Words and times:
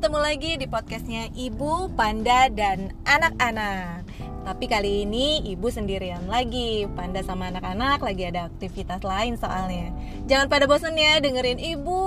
ketemu 0.00 0.16
lagi 0.16 0.56
di 0.56 0.64
podcastnya 0.64 1.28
Ibu, 1.28 1.92
Panda, 1.92 2.48
dan 2.48 2.88
anak-anak. 3.04 4.08
Tapi 4.48 4.64
kali 4.64 5.04
ini 5.04 5.44
Ibu 5.44 5.68
sendirian 5.68 6.24
lagi 6.24 6.88
Panda 6.96 7.20
sama 7.20 7.52
anak-anak 7.52 8.00
lagi 8.00 8.24
ada 8.24 8.48
aktivitas 8.48 9.04
lain 9.04 9.36
soalnya. 9.36 9.92
Jangan 10.24 10.48
pada 10.48 10.64
bosan 10.64 10.96
ya 10.96 11.20
dengerin 11.20 11.60
Ibu 11.60 12.00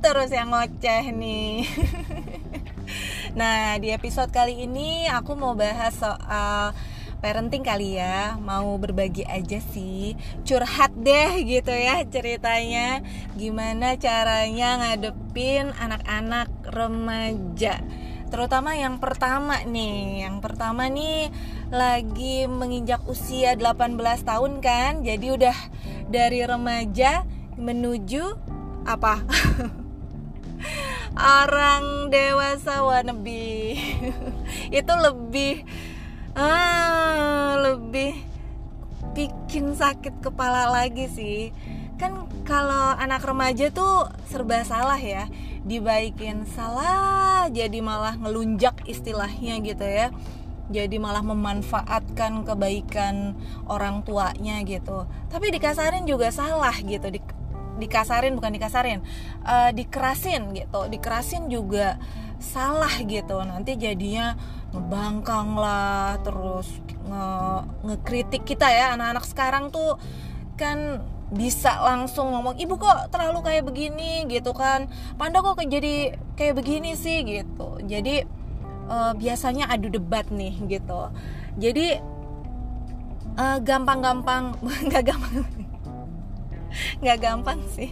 terus 0.00 0.32
yang 0.32 0.48
ngoceh 0.48 1.12
nih. 1.12 1.68
Nah 3.36 3.76
di 3.84 3.92
episode 3.92 4.32
kali 4.32 4.64
ini 4.64 5.04
aku 5.12 5.36
mau 5.36 5.52
bahas 5.52 5.92
soal 5.92 6.72
parenting 7.20 7.64
kali 7.64 7.98
ya. 7.98 8.36
Mau 8.40 8.76
berbagi 8.76 9.24
aja 9.26 9.58
sih. 9.72 10.14
Curhat 10.44 10.92
deh 10.96 11.42
gitu 11.42 11.72
ya 11.72 12.04
ceritanya. 12.06 13.00
Gimana 13.34 13.96
caranya 13.96 14.80
ngadepin 14.80 15.72
anak-anak 15.76 16.48
remaja? 16.70 17.80
Terutama 18.26 18.74
yang 18.74 18.98
pertama 18.98 19.62
nih. 19.62 20.26
Yang 20.26 20.36
pertama 20.42 20.90
nih 20.90 21.30
lagi 21.70 22.50
menginjak 22.50 23.02
usia 23.06 23.54
18 23.54 23.96
tahun 24.22 24.52
kan. 24.58 25.06
Jadi 25.06 25.26
udah 25.30 25.56
dari 26.10 26.42
remaja 26.42 27.22
menuju 27.56 28.24
apa? 28.86 29.24
Orang 31.16 32.12
dewasa 32.12 32.84
wannabe. 32.84 33.78
Itu 34.78 34.92
lebih 35.00 35.64
ah 36.36 37.56
lebih 37.56 38.12
bikin 39.16 39.72
sakit 39.72 40.20
kepala 40.20 40.68
lagi 40.68 41.08
sih. 41.08 41.48
Kan 41.96 42.28
kalau 42.44 42.92
anak 43.00 43.24
remaja 43.24 43.72
tuh 43.72 44.04
serba 44.28 44.60
salah 44.68 45.00
ya 45.00 45.24
dibaikin 45.64 46.46
salah 46.46 47.48
jadi 47.48 47.80
malah 47.80 48.20
ngelunjak 48.20 48.84
istilahnya 48.84 49.58
gitu 49.64 49.82
ya. 49.82 50.12
Jadi 50.66 50.98
malah 50.98 51.22
memanfaatkan 51.24 52.44
kebaikan 52.44 53.38
orang 53.70 54.04
tuanya 54.04 54.60
gitu. 54.66 55.08
Tapi 55.32 55.54
dikasarin 55.54 56.04
juga 56.04 56.28
salah 56.34 56.74
gitu 56.74 57.06
di, 57.06 57.22
dikasarin 57.80 58.34
bukan 58.34 58.50
dikasarin 58.50 59.00
uh, 59.46 59.70
dikerasin 59.72 60.52
gitu. 60.52 60.90
Dikerasin 60.90 61.48
juga 61.48 61.96
salah 62.42 62.92
gitu. 63.06 63.40
Nanti 63.46 63.78
jadinya 63.78 64.34
ngebangkang 64.74 65.54
lah 65.54 66.18
terus 66.22 66.66
nge 67.06 67.26
ngekritik 67.86 68.42
kita 68.42 68.66
ya. 68.70 68.94
Anak-anak 68.98 69.24
sekarang 69.26 69.64
tuh 69.70 70.00
kan 70.56 71.04
bisa 71.26 71.82
langsung 71.82 72.30
ngomong 72.30 72.54
ibu 72.54 72.78
kok 72.78 73.10
terlalu 73.10 73.42
kayak 73.42 73.66
begini 73.66 74.26
gitu 74.30 74.54
kan. 74.54 74.86
Panda 75.18 75.42
kok 75.42 75.58
jadi 75.58 76.14
kayak 76.38 76.54
begini 76.62 76.94
sih 76.94 77.26
gitu. 77.26 77.82
Jadi 77.82 78.22
uh, 78.86 79.12
biasanya 79.14 79.66
adu 79.70 79.90
debat 79.90 80.26
nih 80.30 80.54
gitu. 80.70 81.10
Jadi 81.58 81.98
uh, 83.38 83.58
gampang-gampang 83.60 84.54
nggak 84.86 85.04
gampang. 85.10 85.46
Nggak 87.02 87.18
gampang 87.18 87.60
sih. 87.74 87.90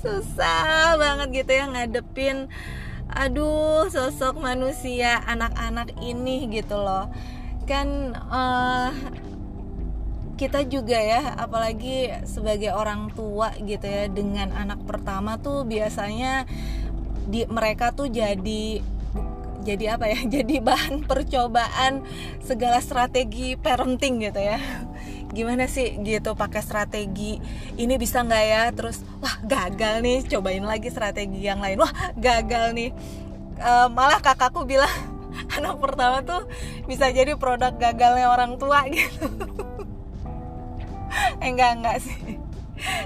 Susah 0.00 0.96
banget 0.96 1.44
gitu 1.44 1.52
ya 1.52 1.64
ngadepin 1.68 2.48
aduh 3.14 3.90
sosok 3.90 4.38
manusia 4.38 5.20
anak-anak 5.26 5.94
ini 6.00 6.46
gitu 6.50 6.78
loh. 6.78 7.10
Kan 7.66 8.16
uh, 8.30 8.90
kita 10.40 10.64
juga 10.64 10.96
ya 10.96 11.36
apalagi 11.36 12.08
sebagai 12.24 12.72
orang 12.72 13.12
tua 13.12 13.52
gitu 13.60 13.84
ya 13.84 14.08
dengan 14.08 14.56
anak 14.56 14.80
pertama 14.88 15.36
tuh 15.36 15.68
biasanya 15.68 16.48
di 17.28 17.44
mereka 17.44 17.92
tuh 17.92 18.08
jadi 18.08 18.80
jadi 19.60 20.00
apa 20.00 20.08
ya 20.08 20.24
jadi 20.40 20.64
bahan 20.64 21.04
percobaan 21.04 22.00
segala 22.40 22.80
strategi 22.80 23.52
parenting 23.60 24.24
gitu 24.24 24.40
ya 24.40 24.56
gimana 25.30 25.70
sih 25.70 25.98
gitu 26.02 26.34
pakai 26.34 26.62
strategi 26.62 27.38
ini 27.78 27.94
bisa 27.96 28.22
nggak 28.26 28.44
ya? 28.44 28.62
Terus 28.74 29.02
wah 29.22 29.36
gagal 29.46 30.02
nih 30.02 30.26
cobain 30.26 30.64
lagi 30.66 30.90
strategi 30.90 31.46
yang 31.46 31.62
lain. 31.62 31.78
Wah 31.78 31.92
gagal 32.18 32.74
nih. 32.74 32.90
E, 33.60 33.72
malah 33.94 34.18
kakakku 34.18 34.66
bilang 34.66 34.90
anak 35.56 35.78
pertama 35.78 36.22
tuh 36.26 36.46
bisa 36.90 37.08
jadi 37.10 37.38
produk 37.38 37.74
gagalnya 37.74 38.26
orang 38.30 38.58
tua 38.58 38.86
gitu. 38.92 39.26
Eh, 41.42 41.48
enggak 41.50 41.70
enggak 41.78 41.98
sih. 42.02 42.38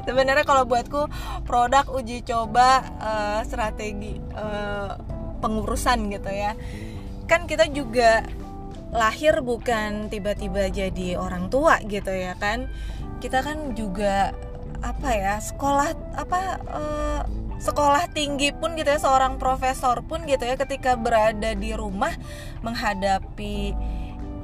Sebenarnya 0.06 0.46
kalau 0.46 0.68
buatku 0.68 1.10
produk 1.48 1.82
uji 1.90 2.22
coba 2.22 2.84
uh, 3.02 3.40
strategi 3.42 4.22
uh, 4.36 4.94
pengurusan 5.42 6.12
gitu 6.14 6.30
ya. 6.30 6.54
Kan 7.26 7.48
kita 7.50 7.66
juga 7.72 8.22
lahir 8.94 9.42
bukan 9.42 10.06
tiba-tiba 10.08 10.70
jadi 10.70 11.18
orang 11.18 11.50
tua 11.50 11.82
gitu 11.84 12.14
ya 12.14 12.38
kan. 12.38 12.70
Kita 13.18 13.42
kan 13.42 13.74
juga 13.74 14.32
apa 14.84 15.08
ya 15.16 15.34
sekolah 15.40 15.96
apa 16.14 16.40
uh, 16.68 17.20
sekolah 17.56 18.12
tinggi 18.12 18.52
pun 18.52 18.76
gitu 18.76 18.92
ya 18.92 19.00
seorang 19.00 19.40
profesor 19.40 20.04
pun 20.04 20.28
gitu 20.28 20.44
ya 20.44 20.60
ketika 20.60 21.00
berada 21.00 21.56
di 21.56 21.72
rumah 21.72 22.12
menghadapi 22.60 23.72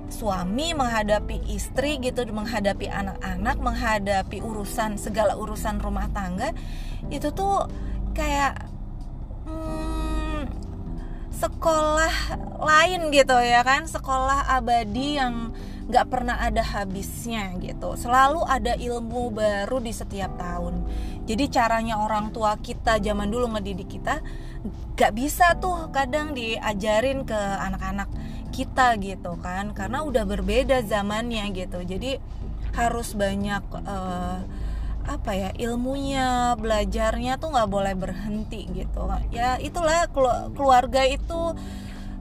suami 0.08 0.72
menghadapi 0.72 1.52
istri 1.52 2.00
gitu 2.00 2.24
menghadapi 2.32 2.88
anak-anak 2.88 3.56
menghadapi 3.60 4.40
urusan 4.40 4.96
segala 4.96 5.36
urusan 5.36 5.78
rumah 5.78 6.08
tangga 6.10 6.56
itu 7.12 7.28
tuh 7.30 7.68
kayak 8.16 8.66
sekolah 11.40 12.36
lain 12.60 13.08
gitu 13.08 13.32
ya 13.40 13.64
kan 13.64 13.88
sekolah 13.88 14.52
abadi 14.52 15.16
yang 15.16 15.56
nggak 15.90 16.06
pernah 16.06 16.38
ada 16.38 16.62
habisnya 16.62 17.50
gitu. 17.58 17.98
Selalu 17.98 18.46
ada 18.46 18.78
ilmu 18.78 19.34
baru 19.34 19.82
di 19.82 19.90
setiap 19.90 20.38
tahun. 20.38 20.86
Jadi 21.26 21.50
caranya 21.50 21.98
orang 21.98 22.30
tua 22.30 22.54
kita 22.60 23.02
zaman 23.02 23.26
dulu 23.26 23.58
ngedidik 23.58 23.98
kita 23.98 24.22
nggak 24.94 25.12
bisa 25.16 25.56
tuh 25.56 25.88
kadang 25.90 26.36
diajarin 26.36 27.24
ke 27.26 27.34
anak-anak 27.34 28.06
kita 28.54 28.94
gitu 29.02 29.34
kan. 29.42 29.74
Karena 29.74 30.06
udah 30.06 30.22
berbeda 30.28 30.84
zamannya 30.86 31.50
gitu. 31.56 31.82
Jadi 31.82 32.22
harus 32.78 33.18
banyak 33.18 33.64
uh, 33.82 34.46
apa 35.10 35.34
ya 35.34 35.50
ilmunya 35.58 36.54
belajarnya 36.54 37.42
tuh 37.42 37.50
nggak 37.50 37.70
boleh 37.70 37.94
berhenti 37.98 38.70
gitu. 38.70 39.10
Ya 39.34 39.58
itulah 39.58 40.06
keluarga 40.54 41.02
itu 41.02 41.58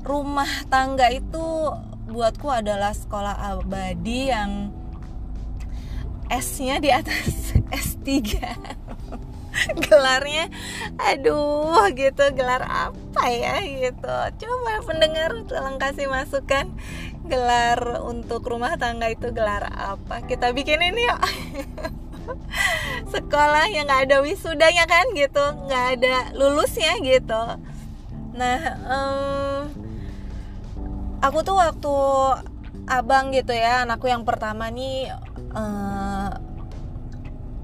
rumah 0.01 0.49
tangga 0.73 1.13
itu 1.13 1.69
buatku 2.09 2.49
adalah 2.49 2.97
sekolah 2.97 3.53
abadi 3.53 4.33
yang 4.33 4.73
S-nya 6.29 6.81
di 6.81 6.89
atas 6.89 7.53
S3 7.85 8.25
gelarnya 9.81 10.47
aduh 10.97 11.89
gitu 11.93 12.25
gelar 12.33 12.65
apa 12.65 13.23
ya 13.29 13.61
gitu. 13.61 14.17
Coba 14.45 14.81
pendengar 14.81 15.45
tolong 15.45 15.77
kasih 15.77 16.09
masukan 16.09 16.73
gelar 17.29 18.01
untuk 18.01 18.41
rumah 18.49 18.81
tangga 18.81 19.13
itu 19.13 19.29
gelar 19.29 19.69
apa? 19.69 20.25
Kita 20.25 20.49
bikin 20.57 20.81
ini 20.81 21.05
yuk 21.05 21.21
sekolah 23.13 23.71
yang 23.71 23.87
nggak 23.87 24.09
ada 24.09 24.17
wisudanya 24.21 24.85
kan 24.85 25.05
gitu. 25.13 25.45
Nggak 25.69 25.85
ada 25.97 26.15
lulusnya 26.35 26.97
gitu. 27.01 27.43
Nah 28.35 28.59
um, 28.87 29.61
aku 31.19 31.39
tuh 31.43 31.57
waktu 31.59 31.95
abang 32.89 33.29
gitu 33.35 33.53
ya 33.53 33.85
anakku 33.85 34.09
yang 34.09 34.25
pertama 34.25 34.71
nih 34.73 35.13
uh, 35.53 36.33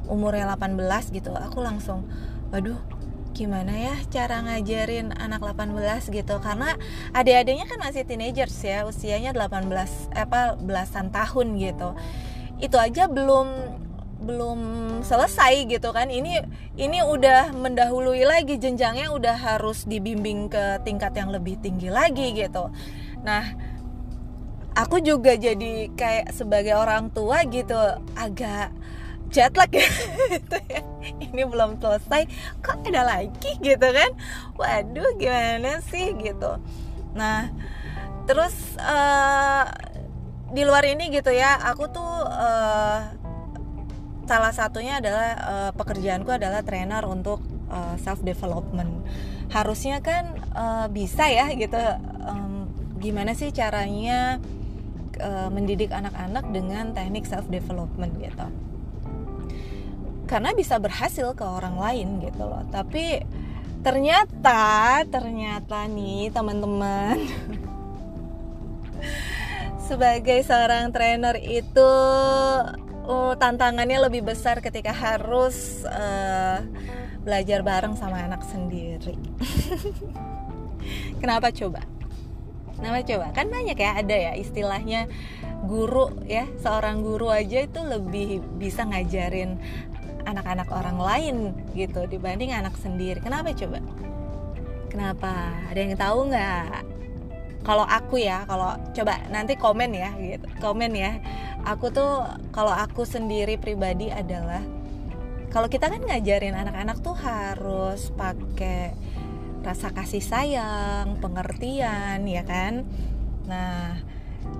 umurnya 0.06 0.54
18 0.54 0.78
gitu 1.18 1.34
aku 1.34 1.66
langsung 1.66 2.06
waduh 2.54 2.78
gimana 3.36 3.76
ya 3.76 3.96
cara 4.08 4.40
ngajarin 4.48 5.12
anak 5.20 5.44
18 5.44 6.08
gitu? 6.08 6.40
Karena 6.40 6.72
adik-adiknya 7.12 7.68
kan 7.68 7.84
masih 7.84 8.08
teenagers 8.08 8.56
ya 8.64 8.88
usianya 8.88 9.36
18 9.36 9.68
apa 10.16 10.56
belasan 10.56 11.12
tahun 11.12 11.60
gitu. 11.60 12.00
Itu 12.64 12.80
aja 12.80 13.12
belum 13.12 13.76
belum 14.26 14.60
selesai 15.06 15.70
gitu 15.70 15.94
kan. 15.94 16.10
Ini 16.10 16.42
ini 16.82 17.00
udah 17.06 17.54
mendahului 17.54 18.26
lagi 18.26 18.58
jenjangnya 18.58 19.14
udah 19.14 19.38
harus 19.38 19.86
dibimbing 19.86 20.50
ke 20.50 20.82
tingkat 20.82 21.14
yang 21.14 21.30
lebih 21.30 21.62
tinggi 21.62 21.94
lagi 21.94 22.34
gitu. 22.34 22.74
Nah 23.22 23.54
aku 24.74 25.00
juga 25.00 25.38
jadi 25.38 25.94
kayak 25.94 26.34
sebagai 26.34 26.74
orang 26.76 27.14
tua 27.14 27.46
gitu 27.46 27.78
agak 28.18 28.74
jet 29.30 29.54
lag 29.58 29.72
ya, 29.74 29.90
ini 31.26 31.44
belum 31.44 31.82
selesai 31.82 32.30
kok 32.66 32.82
ada 32.90 33.06
lagi 33.06 33.52
gitu 33.62 33.88
kan? 33.94 34.12
Waduh 34.58 35.16
gimana 35.22 35.80
sih 35.86 36.18
gitu? 36.18 36.58
Nah 37.14 37.54
terus 38.26 38.54
uh, 38.82 39.70
di 40.50 40.66
luar 40.66 40.86
ini 40.86 41.14
gitu 41.14 41.30
ya 41.34 41.58
aku 41.62 41.90
tuh 41.90 42.14
uh, 42.26 43.25
salah 44.26 44.54
satunya 44.54 44.98
adalah 44.98 45.30
uh, 45.38 45.72
pekerjaanku 45.78 46.34
adalah 46.34 46.66
trainer 46.66 47.06
untuk 47.06 47.42
uh, 47.70 47.98
self 48.02 48.26
development 48.26 49.06
harusnya 49.54 50.02
kan 50.02 50.42
uh, 50.58 50.90
bisa 50.90 51.30
ya 51.30 51.54
gitu 51.54 51.78
um, 52.26 52.66
gimana 52.98 53.38
sih 53.38 53.54
caranya 53.54 54.42
uh, 55.22 55.50
mendidik 55.54 55.94
anak-anak 55.94 56.50
dengan 56.50 56.92
teknik 56.98 57.30
self 57.30 57.46
development 57.48 58.18
gitu. 58.18 58.48
Karena 60.26 60.58
bisa 60.58 60.82
berhasil 60.82 61.38
ke 61.38 61.46
orang 61.46 61.78
lain 61.78 62.18
gitu 62.26 62.42
loh. 62.50 62.66
Tapi 62.74 63.22
ternyata 63.86 65.06
ternyata 65.06 65.86
nih 65.86 66.34
teman-teman 66.34 67.22
sebagai 69.88 70.42
seorang 70.42 70.90
trainer 70.90 71.38
itu 71.38 71.92
uh, 73.06 73.34
tantangannya 73.38 74.10
lebih 74.10 74.26
besar 74.26 74.60
ketika 74.60 74.92
harus 74.92 75.86
uh, 75.88 76.62
belajar 77.22 77.66
bareng 77.66 77.98
sama 77.98 78.22
anak 78.22 78.46
sendiri. 78.46 79.18
Kenapa 81.22 81.50
coba? 81.50 81.82
Kenapa 82.76 83.00
coba? 83.08 83.26
Kan 83.34 83.48
banyak 83.50 83.78
ya 83.78 83.92
ada 83.98 84.16
ya 84.16 84.34
istilahnya 84.38 85.10
guru 85.66 86.14
ya 86.30 86.46
seorang 86.62 87.02
guru 87.02 87.32
aja 87.34 87.66
itu 87.66 87.82
lebih 87.82 88.44
bisa 88.62 88.86
ngajarin 88.86 89.58
anak-anak 90.30 90.70
orang 90.70 90.98
lain 91.02 91.36
gitu 91.74 92.06
dibanding 92.06 92.54
anak 92.54 92.78
sendiri. 92.78 93.18
Kenapa 93.24 93.56
coba? 93.56 93.82
Kenapa? 94.92 95.34
Ada 95.72 95.80
yang 95.82 95.96
tahu 95.98 96.20
nggak? 96.30 96.96
kalau 97.66 97.82
aku 97.82 98.22
ya 98.22 98.46
kalau 98.46 98.78
coba 98.94 99.18
nanti 99.34 99.58
komen 99.58 99.90
ya 99.90 100.14
gitu 100.22 100.46
komen 100.62 100.94
ya 100.94 101.18
aku 101.66 101.90
tuh 101.90 102.24
kalau 102.54 102.72
aku 102.72 103.04
sendiri 103.04 103.58
pribadi 103.58 104.14
adalah 104.14 104.62
kalau 105.50 105.66
kita 105.66 105.90
kan 105.90 106.04
ngajarin 106.04 106.54
anak-anak 106.54 107.02
tuh 107.02 107.16
harus 107.18 108.14
pakai 108.14 108.94
rasa 109.66 109.90
kasih 109.90 110.22
sayang 110.22 111.18
pengertian 111.18 112.22
ya 112.30 112.44
kan? 112.46 112.86
Nah 113.50 113.98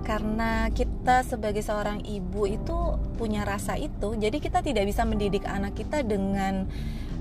karena 0.02 0.66
kita 0.74 1.22
sebagai 1.22 1.62
seorang 1.62 2.02
ibu 2.02 2.42
itu 2.50 2.74
punya 3.14 3.46
rasa 3.46 3.78
itu 3.78 4.18
jadi 4.18 4.34
kita 4.42 4.58
tidak 4.58 4.90
bisa 4.90 5.06
mendidik 5.06 5.46
anak 5.46 5.78
kita 5.78 6.02
dengan 6.02 6.66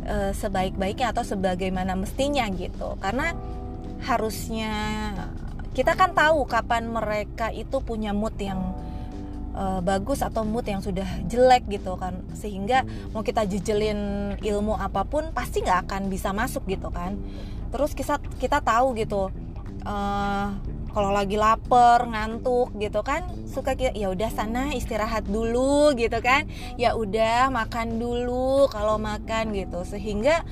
uh, 0.10 0.34
sebaik-baiknya 0.34 1.14
atau 1.14 1.22
sebagaimana 1.22 1.94
mestinya 1.94 2.50
gitu. 2.50 2.98
Karena 2.98 3.38
harusnya 4.02 4.74
kita 5.76 6.00
kan 6.00 6.16
tahu 6.16 6.48
kapan 6.48 6.88
mereka 6.88 7.52
itu 7.52 7.84
punya 7.84 8.16
mood 8.16 8.40
yang 8.40 8.72
uh, 9.56 9.80
bagus 9.80 10.20
atau 10.20 10.44
mood 10.44 10.68
yang 10.68 10.84
sudah 10.84 11.08
jelek 11.26 11.66
gitu 11.72 11.96
kan. 11.96 12.20
Sehingga 12.36 12.84
mau 13.16 13.24
kita 13.24 13.48
jejelin 13.48 14.36
ilmu 14.44 14.76
apa 14.76 15.08
pun 15.08 15.32
pasti 15.32 15.64
nggak 15.64 15.88
akan 15.88 16.12
bisa 16.12 16.36
masuk 16.36 16.68
gitu 16.68 16.92
kan. 16.92 17.16
Terus 17.72 17.96
kita 17.96 18.20
kita 18.38 18.60
tahu 18.60 18.94
gitu 19.00 19.32
uh, 19.88 20.48
kalau 20.92 21.12
lagi 21.12 21.36
lapar 21.36 22.08
ngantuk 22.08 22.72
gitu 22.80 23.04
kan 23.04 23.28
suka 23.52 23.76
kita 23.76 23.92
ya 24.00 24.08
udah 24.12 24.32
sana 24.32 24.76
istirahat 24.76 25.24
dulu 25.26 25.96
gitu 25.96 26.20
kan. 26.20 26.46
Ya 26.76 26.94
udah 26.94 27.48
makan 27.50 27.98
dulu 27.98 28.68
kalau 28.68 29.00
makan 29.00 29.56
gitu. 29.56 29.88
Sehingga 29.88 30.44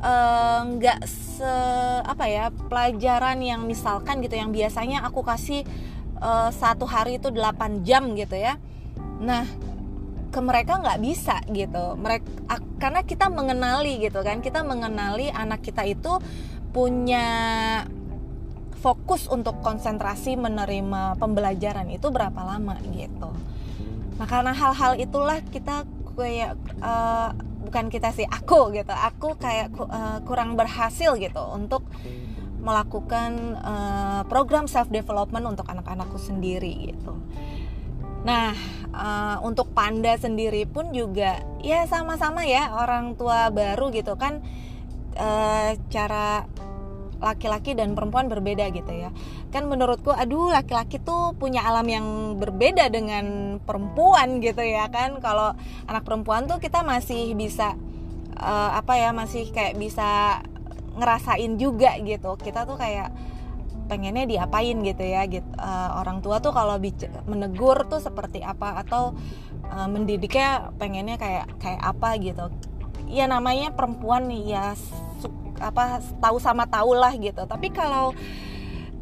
Eh, 0.00 0.60
nggak 0.80 0.98
uh, 1.04 1.08
se 1.12 1.54
apa 2.08 2.24
ya 2.24 2.48
pelajaran 2.72 3.36
yang 3.44 3.68
misalkan 3.68 4.24
gitu 4.24 4.32
yang 4.32 4.48
biasanya 4.48 5.04
aku 5.04 5.20
kasih 5.20 5.68
uh, 6.20 6.50
satu 6.52 6.84
hari 6.86 7.18
itu 7.18 7.32
8 7.32 7.82
jam 7.82 8.12
gitu 8.14 8.36
ya. 8.36 8.56
Nah 9.20 9.44
ke 10.30 10.40
mereka 10.40 10.78
nggak 10.78 11.00
bisa 11.02 11.42
gitu. 11.50 11.98
Mereka 11.98 12.28
karena 12.78 13.02
kita 13.02 13.26
mengenali 13.32 13.98
gitu 13.98 14.22
kan. 14.22 14.38
Kita 14.38 14.62
mengenali 14.62 15.32
anak 15.32 15.64
kita 15.64 15.82
itu 15.88 16.22
punya 16.70 17.26
fokus 18.80 19.28
untuk 19.28 19.60
konsentrasi 19.60 20.40
menerima 20.40 21.20
pembelajaran 21.20 21.90
itu 21.92 22.08
berapa 22.08 22.40
lama 22.40 22.80
gitu. 22.94 23.28
Nah 24.16 24.26
karena 24.28 24.56
hal-hal 24.56 24.96
itulah 24.96 25.42
kita 25.44 25.84
kayak 26.16 26.56
uh, 26.80 27.32
bukan 27.66 27.92
kita 27.92 28.14
sih 28.14 28.24
aku 28.24 28.72
gitu. 28.72 28.92
Aku 28.92 29.36
kayak 29.36 29.74
uh, 29.76 30.24
kurang 30.24 30.56
berhasil 30.56 31.12
gitu 31.20 31.42
untuk 31.52 31.84
melakukan 32.60 33.56
uh, 33.60 34.22
program 34.28 34.68
self 34.68 34.92
development 34.92 35.44
untuk 35.56 35.66
anak-anakku 35.68 36.20
sendiri 36.20 36.92
gitu. 36.92 37.16
Nah 38.20 38.52
uh, 38.92 39.36
untuk 39.40 39.72
panda 39.72 40.12
sendiri 40.20 40.68
pun 40.68 40.92
juga 40.92 41.40
ya 41.64 41.88
sama-sama 41.88 42.44
ya 42.44 42.76
orang 42.76 43.16
tua 43.16 43.48
baru 43.48 43.88
gitu 43.90 44.14
kan 44.20 44.44
uh, 45.16 45.72
cara 45.88 46.44
laki-laki 47.20 47.76
dan 47.76 47.92
perempuan 47.92 48.32
berbeda 48.32 48.72
gitu 48.72 48.92
ya. 48.92 49.12
Kan 49.52 49.68
menurutku 49.68 50.12
aduh 50.12 50.52
laki-laki 50.52 51.00
tuh 51.00 51.36
punya 51.36 51.64
alam 51.64 51.84
yang 51.84 52.06
berbeda 52.40 52.88
dengan 52.88 53.56
perempuan 53.60 54.40
gitu 54.40 54.64
ya 54.64 54.88
kan. 54.88 55.20
Kalau 55.20 55.52
anak 55.88 56.04
perempuan 56.04 56.48
tuh 56.48 56.60
kita 56.60 56.80
masih 56.80 57.36
bisa 57.36 57.76
uh, 58.40 58.70
apa 58.76 58.96
ya 58.96 59.12
masih 59.12 59.52
kayak 59.52 59.76
bisa 59.76 60.40
ngerasain 60.96 61.58
juga 61.60 61.94
gitu. 62.02 62.34
Kita 62.40 62.66
tuh 62.66 62.78
kayak 62.78 63.10
pengennya 63.90 64.22
diapain 64.22 64.78
gitu 64.86 65.02
ya 65.02 65.26
gitu 65.26 65.50
uh, 65.58 65.98
orang 65.98 66.22
tua 66.22 66.38
tuh 66.38 66.54
kalau 66.54 66.78
menegur 67.26 67.90
tuh 67.90 67.98
seperti 67.98 68.38
apa 68.38 68.86
atau 68.86 69.18
uh, 69.66 69.88
mendidiknya 69.90 70.70
pengennya 70.78 71.18
kayak 71.18 71.50
kayak 71.58 71.82
apa 71.82 72.14
gitu. 72.22 72.46
Ya 73.10 73.26
namanya 73.26 73.74
perempuan 73.74 74.30
ya 74.30 74.78
apa 75.58 75.98
tahu 76.22 76.38
sama 76.38 76.70
tahu 76.70 76.94
lah 76.94 77.12
gitu. 77.18 77.42
Tapi 77.42 77.74
kalau 77.74 78.14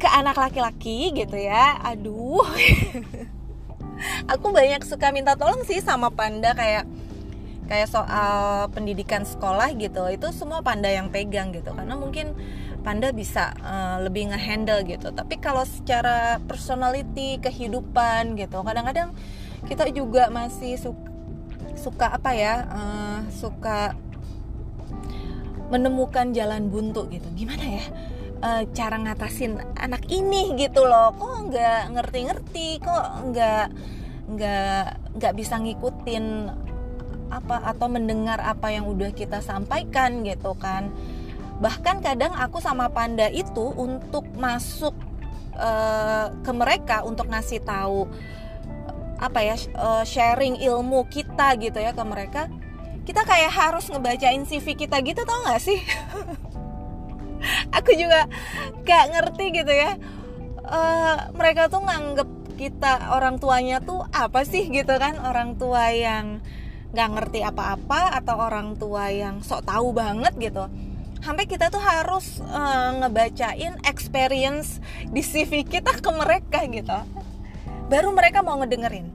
ke 0.01 0.09
anak 0.09 0.39
laki-laki 0.41 1.13
gitu 1.13 1.37
ya 1.37 1.77
aduh. 1.85 2.47
Aku 4.31 4.55
banyak 4.55 4.81
suka 4.87 5.11
minta 5.11 5.35
tolong 5.35 5.61
sih 5.67 5.83
sama 5.83 6.07
panda 6.09 6.55
kayak 6.55 6.87
kayak 7.69 7.85
soal 7.85 8.65
pendidikan 8.73 9.21
sekolah 9.21 9.69
gitu 9.77 10.09
itu 10.09 10.27
semua 10.33 10.65
panda 10.65 10.89
yang 10.89 11.13
pegang 11.13 11.53
gitu. 11.53 11.69
Karena 11.71 11.93
mungkin 11.93 12.33
panda 12.81 13.13
bisa 13.13 13.53
uh, 13.61 14.01
lebih 14.01 14.33
ngehandle 14.33 14.81
gitu. 14.89 15.13
Tapi 15.13 15.37
kalau 15.37 15.61
secara 15.63 16.41
personality 16.49 17.37
kehidupan 17.37 18.33
gitu 18.33 18.65
kadang-kadang 18.65 19.13
kita 19.69 19.85
juga 19.93 20.33
masih 20.33 20.75
suka 20.81 21.07
suka 21.79 22.11
apa 22.11 22.35
ya 22.35 22.67
uh, 22.67 23.19
suka 23.31 23.95
menemukan 25.69 26.33
jalan 26.33 26.67
buntu 26.73 27.05
gitu. 27.13 27.29
Gimana 27.37 27.61
ya 27.61 27.85
e, 28.41 28.49
cara 28.73 28.97
ngatasin 28.97 29.61
anak 29.77 30.09
ini 30.09 30.57
gitu 30.57 30.83
loh. 30.83 31.13
Kok 31.15 31.53
nggak 31.53 31.81
ngerti-ngerti 31.93 32.81
kok 32.81 33.05
nggak 33.31 33.65
nggak 34.29 34.85
nggak 35.17 35.33
bisa 35.37 35.55
ngikutin 35.61 36.25
apa 37.29 37.61
atau 37.63 37.87
mendengar 37.89 38.41
apa 38.41 38.73
yang 38.73 38.89
udah 38.89 39.13
kita 39.13 39.39
sampaikan 39.39 40.21
gitu 40.25 40.53
kan. 40.57 40.89
Bahkan 41.61 42.01
kadang 42.01 42.33
aku 42.33 42.61
sama 42.61 42.89
panda 42.89 43.29
itu 43.29 43.71
untuk 43.75 44.25
masuk 44.37 44.95
e, 45.53 45.71
ke 46.41 46.51
mereka 46.55 47.05
untuk 47.05 47.29
ngasih 47.29 47.61
tahu 47.63 48.09
apa 49.19 49.43
ya 49.43 49.59
uh, 49.75 50.07
sharing 50.07 50.63
ilmu 50.63 51.03
kita 51.11 51.51
gitu 51.59 51.75
ya 51.75 51.91
ke 51.91 52.03
mereka 52.07 52.47
kita 53.03 53.27
kayak 53.27 53.51
harus 53.51 53.91
ngebacain 53.91 54.47
CV 54.47 54.79
kita 54.79 55.03
gitu 55.03 55.27
tau 55.27 55.43
gak 55.43 55.59
sih? 55.59 55.75
Aku 57.77 57.91
juga 57.99 58.31
gak 58.87 59.05
ngerti 59.11 59.59
gitu 59.59 59.73
ya 59.75 59.99
uh, 60.69 61.17
mereka 61.35 61.67
tuh 61.67 61.83
nganggep 61.83 62.29
kita 62.59 63.15
orang 63.15 63.39
tuanya 63.39 63.79
tuh 63.79 64.03
apa 64.11 64.43
sih 64.43 64.67
gitu 64.67 64.91
kan 64.99 65.15
orang 65.23 65.55
tua 65.55 65.95
yang 65.95 66.43
nggak 66.89 67.09
ngerti 67.15 67.39
apa-apa 67.45 68.17
atau 68.17 68.35
orang 68.37 68.73
tua 68.73 69.13
yang 69.13 69.45
sok 69.45 69.69
tahu 69.69 69.93
banget 69.93 70.33
gitu 70.41 70.65
sampai 71.19 71.45
kita 71.45 71.67
tuh 71.67 71.83
harus 71.83 72.39
uh, 72.47 72.95
ngebacain 73.03 73.75
experience 73.83 74.79
di 75.11 75.19
CV 75.19 75.67
kita 75.67 75.99
ke 75.99 76.09
mereka 76.15 76.63
gitu. 76.63 76.95
Baru 77.91 78.15
mereka 78.15 78.39
mau 78.39 78.55
ngedengerin 78.63 79.11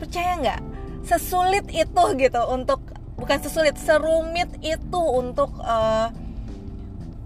percaya 0.00 0.40
nggak? 0.40 0.60
Sesulit 1.04 1.68
itu 1.68 2.04
gitu 2.16 2.42
untuk 2.48 2.80
bukan 3.20 3.38
sesulit 3.44 3.76
serumit 3.76 4.48
itu 4.64 5.00
untuk 5.00 5.52
uh, 5.60 6.08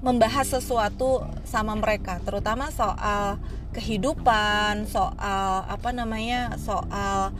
membahas 0.02 0.46
sesuatu 0.46 1.26
sama 1.42 1.74
mereka 1.74 2.22
terutama 2.22 2.70
soal 2.70 3.38
kehidupan 3.74 4.86
soal 4.86 5.66
apa 5.66 5.90
namanya 5.90 6.54
soal 6.58 7.34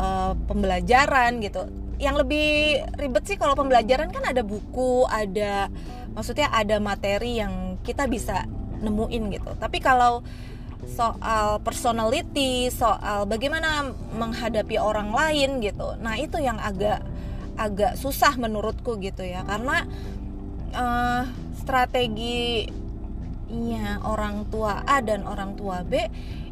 uh, 0.00 0.32
pembelajaran 0.48 1.44
gitu. 1.44 1.68
Yang 2.00 2.24
lebih 2.24 2.48
ribet 2.96 3.24
sih 3.28 3.36
kalau 3.36 3.52
pembelajaran 3.52 4.08
kan 4.08 4.24
ada 4.24 4.40
buku 4.40 5.04
ada 5.04 5.68
maksudnya 6.16 6.48
ada 6.48 6.80
materi 6.80 7.36
yang 7.36 7.76
kita 7.84 8.08
bisa 8.08 8.48
nemuin 8.80 9.24
gitu. 9.36 9.50
Tapi 9.60 9.78
kalau 9.84 10.24
soal 10.88 11.60
personality 11.60 12.72
soal 12.72 13.28
bagaimana 13.28 13.92
menghadapi 14.16 14.80
orang 14.80 15.12
lain 15.12 15.60
gitu 15.60 15.92
nah 16.00 16.16
itu 16.16 16.40
yang 16.40 16.56
agak 16.56 17.04
agak 17.60 18.00
susah 18.00 18.32
menurutku 18.40 18.96
gitu 18.96 19.20
ya. 19.20 19.44
Karena 19.44 19.84
uh, 20.72 21.22
strategi 21.60 22.64
iya 23.52 24.00
orang 24.00 24.48
tua 24.48 24.80
A 24.88 25.04
dan 25.04 25.28
orang 25.28 25.58
tua 25.58 25.84
B 25.84 26.00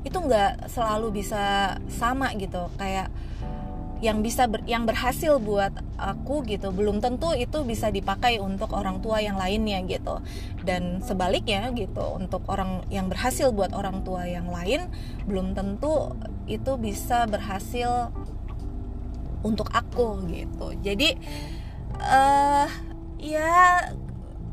itu 0.05 0.19
nggak 0.19 0.69
selalu 0.69 1.25
bisa 1.25 1.77
sama 1.89 2.29
gitu. 2.37 2.69
Kayak 2.77 3.09
yang 3.99 4.23
bisa 4.23 4.47
ber, 4.47 4.63
yang 4.67 4.87
berhasil 4.87 5.43
buat 5.43 5.75
aku 5.99 6.47
gitu. 6.47 6.71
Belum 6.71 7.03
tentu 7.03 7.35
itu 7.35 7.67
bisa 7.67 7.91
dipakai 7.91 8.39
untuk 8.39 8.71
orang 8.75 9.03
tua 9.03 9.19
yang 9.19 9.35
lainnya 9.35 9.83
gitu. 9.87 10.23
Dan 10.63 11.03
sebaliknya 11.03 11.71
gitu 11.75 12.03
untuk 12.15 12.47
orang 12.47 12.87
yang 12.95 13.11
berhasil 13.11 13.51
buat 13.51 13.75
orang 13.75 14.07
tua 14.07 14.27
yang 14.31 14.47
lain 14.51 14.87
belum 15.27 15.59
tentu 15.59 16.15
itu 16.47 16.79
bisa 16.79 17.27
berhasil 17.27 18.15
untuk 19.43 19.71
aku 19.75 20.23
gitu. 20.31 20.75
Jadi 20.79 21.19
uh, 21.99 22.71
ya 23.19 23.83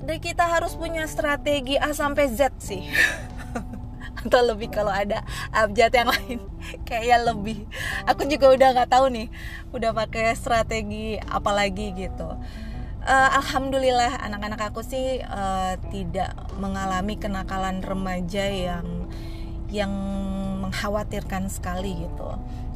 kita 0.05 0.45
harus 0.45 0.73
punya 0.73 1.05
strategi 1.05 1.77
A 1.77 1.93
sampai 1.93 2.33
Z 2.33 2.57
sih. 2.57 2.81
Atau 4.25 4.41
lebih 4.41 4.73
kalau 4.73 4.89
ada 4.89 5.21
abjad 5.53 5.93
yang 5.93 6.09
lain 6.09 6.54
kayak 6.89 7.25
lebih 7.27 7.65
aku 8.05 8.25
juga 8.29 8.51
udah 8.53 8.69
nggak 8.75 8.91
tahu 8.91 9.05
nih 9.11 9.27
udah 9.71 9.91
pakai 9.93 10.33
strategi 10.37 11.19
apa 11.19 11.51
lagi 11.51 11.93
gitu. 11.95 12.29
Uh, 13.05 13.29
alhamdulillah 13.37 14.17
anak-anak 14.17 14.73
aku 14.73 14.81
sih 14.81 15.21
uh, 15.21 15.77
tidak 15.93 16.33
mengalami 16.57 17.13
kenakalan 17.21 17.85
remaja 17.85 18.49
yang 18.49 19.05
yang 19.69 19.93
mengkhawatirkan 20.65 21.45
sekali 21.53 22.01
gitu. 22.01 22.29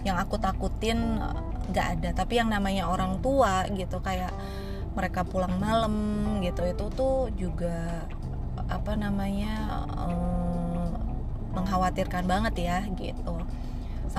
Yang 0.06 0.18
aku 0.30 0.38
takutin 0.38 1.18
nggak 1.74 1.88
uh, 1.88 1.94
ada. 1.98 2.10
Tapi 2.14 2.38
yang 2.38 2.54
namanya 2.54 2.94
orang 2.94 3.18
tua 3.26 3.66
gitu 3.74 3.98
kayak 4.06 4.30
mereka 4.94 5.26
pulang 5.26 5.58
malam 5.58 5.96
gitu 6.46 6.66
itu 6.66 6.86
tuh 6.94 7.30
juga 7.34 8.06
apa 8.70 8.94
namanya 8.94 9.86
um, 9.98 10.94
mengkhawatirkan 11.58 12.30
banget 12.30 12.70
ya 12.70 12.78
gitu 12.94 13.42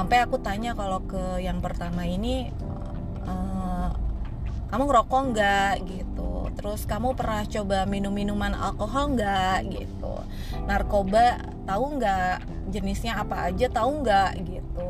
sampai 0.00 0.24
aku 0.24 0.40
tanya 0.40 0.72
kalau 0.72 1.04
ke 1.04 1.44
yang 1.44 1.60
pertama 1.60 2.08
ini 2.08 2.48
uh, 3.28 3.92
kamu 4.72 4.88
ngerokok 4.88 5.22
nggak? 5.36 5.72
Gitu. 5.84 6.32
Terus 6.56 6.88
kamu 6.88 7.12
pernah 7.12 7.44
coba 7.44 7.84
minum 7.84 8.08
minuman 8.08 8.56
alkohol 8.56 9.12
nggak? 9.12 9.68
Gitu. 9.68 10.14
Narkoba 10.64 11.44
tahu 11.68 12.00
nggak? 12.00 12.48
Jenisnya 12.72 13.20
apa 13.20 13.52
aja 13.52 13.68
tahu 13.68 14.00
nggak? 14.00 14.40
Gitu. 14.40 14.88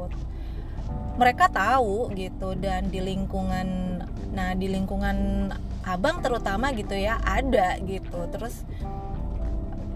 Mereka 1.18 1.50
tahu 1.50 2.14
gitu 2.14 2.54
dan 2.54 2.86
di 2.86 3.02
lingkungan 3.02 3.98
nah 4.30 4.54
di 4.54 4.70
lingkungan 4.70 5.50
abang 5.82 6.22
terutama 6.22 6.70
gitu 6.70 6.94
ya 6.94 7.18
ada 7.26 7.82
gitu. 7.82 8.30
Terus 8.30 8.62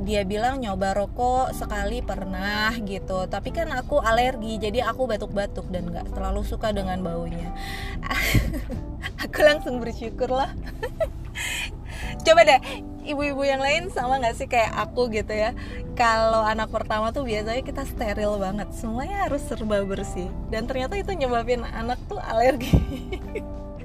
dia 0.04 0.22
bilang 0.28 0.60
nyoba 0.60 0.92
rokok 0.92 1.56
sekali 1.56 2.04
pernah 2.04 2.70
gitu. 2.84 3.24
Tapi 3.24 3.50
kan 3.50 3.72
aku 3.72 3.98
alergi 4.04 4.60
jadi 4.60 4.84
aku 4.84 5.08
batuk-batuk 5.08 5.66
dan 5.72 5.88
nggak 5.88 6.12
terlalu 6.12 6.44
suka 6.44 6.70
dengan 6.70 7.00
baunya. 7.00 7.50
Aku 9.24 9.40
langsung 9.40 9.80
bersyukur 9.80 10.28
lah. 10.28 10.52
Coba 12.24 12.44
deh 12.44 12.60
ibu-ibu 13.04 13.44
yang 13.44 13.60
lain 13.60 13.92
sama 13.92 14.16
nggak 14.20 14.36
sih 14.36 14.48
kayak 14.48 14.72
aku 14.72 15.12
gitu 15.12 15.32
ya? 15.32 15.52
Kalau 15.94 16.40
anak 16.44 16.72
pertama 16.72 17.12
tuh 17.12 17.24
biasanya 17.24 17.60
kita 17.64 17.84
steril 17.84 18.40
banget. 18.40 18.72
Semuanya 18.72 19.28
harus 19.28 19.44
serba 19.44 19.84
bersih. 19.84 20.28
Dan 20.48 20.64
ternyata 20.64 20.96
itu 20.96 21.12
nyebabin 21.12 21.62
anak 21.64 22.00
tuh 22.08 22.18
alergi. 22.18 22.72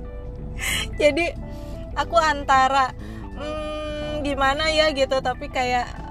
Jadi 1.01 1.31
aku 1.95 2.15
antara 2.19 2.91
hmm, 3.35 4.23
gimana 4.23 4.71
ya? 4.71 4.91
gitu. 4.95 5.19
Tapi 5.19 5.51
kayak 5.51 6.08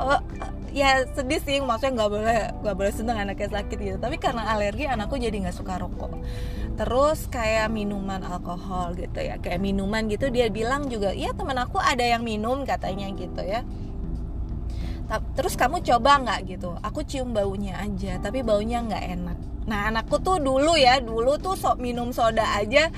uh, 0.00 0.22
ya 0.72 1.04
sedih 1.12 1.42
sih 1.42 1.58
maksudnya 1.60 1.92
nggak 2.00 2.10
boleh 2.10 2.38
nggak 2.62 2.76
boleh 2.78 2.92
seneng 2.94 3.20
anaknya 3.20 3.48
sakit 3.52 3.78
gitu. 3.78 3.98
Tapi 4.00 4.16
karena 4.16 4.48
alergi 4.48 4.88
anakku 4.88 5.20
jadi 5.20 5.36
nggak 5.36 5.56
suka 5.56 5.76
rokok. 5.76 6.16
Terus 6.80 7.28
kayak 7.28 7.68
minuman 7.68 8.24
alkohol 8.24 8.96
gitu 8.96 9.20
ya 9.20 9.36
kayak 9.36 9.60
minuman 9.60 10.08
gitu. 10.08 10.32
Dia 10.32 10.48
bilang 10.48 10.88
juga 10.88 11.12
iya 11.12 11.36
teman 11.36 11.60
aku 11.60 11.76
ada 11.76 12.02
yang 12.02 12.24
minum 12.24 12.64
katanya 12.64 13.12
gitu 13.12 13.44
ya. 13.44 13.60
Terus 15.34 15.58
kamu 15.58 15.82
coba 15.82 16.22
nggak 16.22 16.40
gitu? 16.56 16.70
Aku 16.86 17.02
cium 17.02 17.34
baunya 17.34 17.76
aja 17.76 18.16
tapi 18.22 18.46
baunya 18.46 18.80
nggak 18.80 19.04
enak. 19.18 19.38
Nah 19.66 19.90
anakku 19.90 20.22
tuh 20.22 20.38
dulu 20.38 20.78
ya 20.78 21.02
dulu 21.02 21.36
tuh 21.36 21.58
sok 21.58 21.82
minum 21.82 22.14
soda 22.14 22.46
aja 22.56 22.88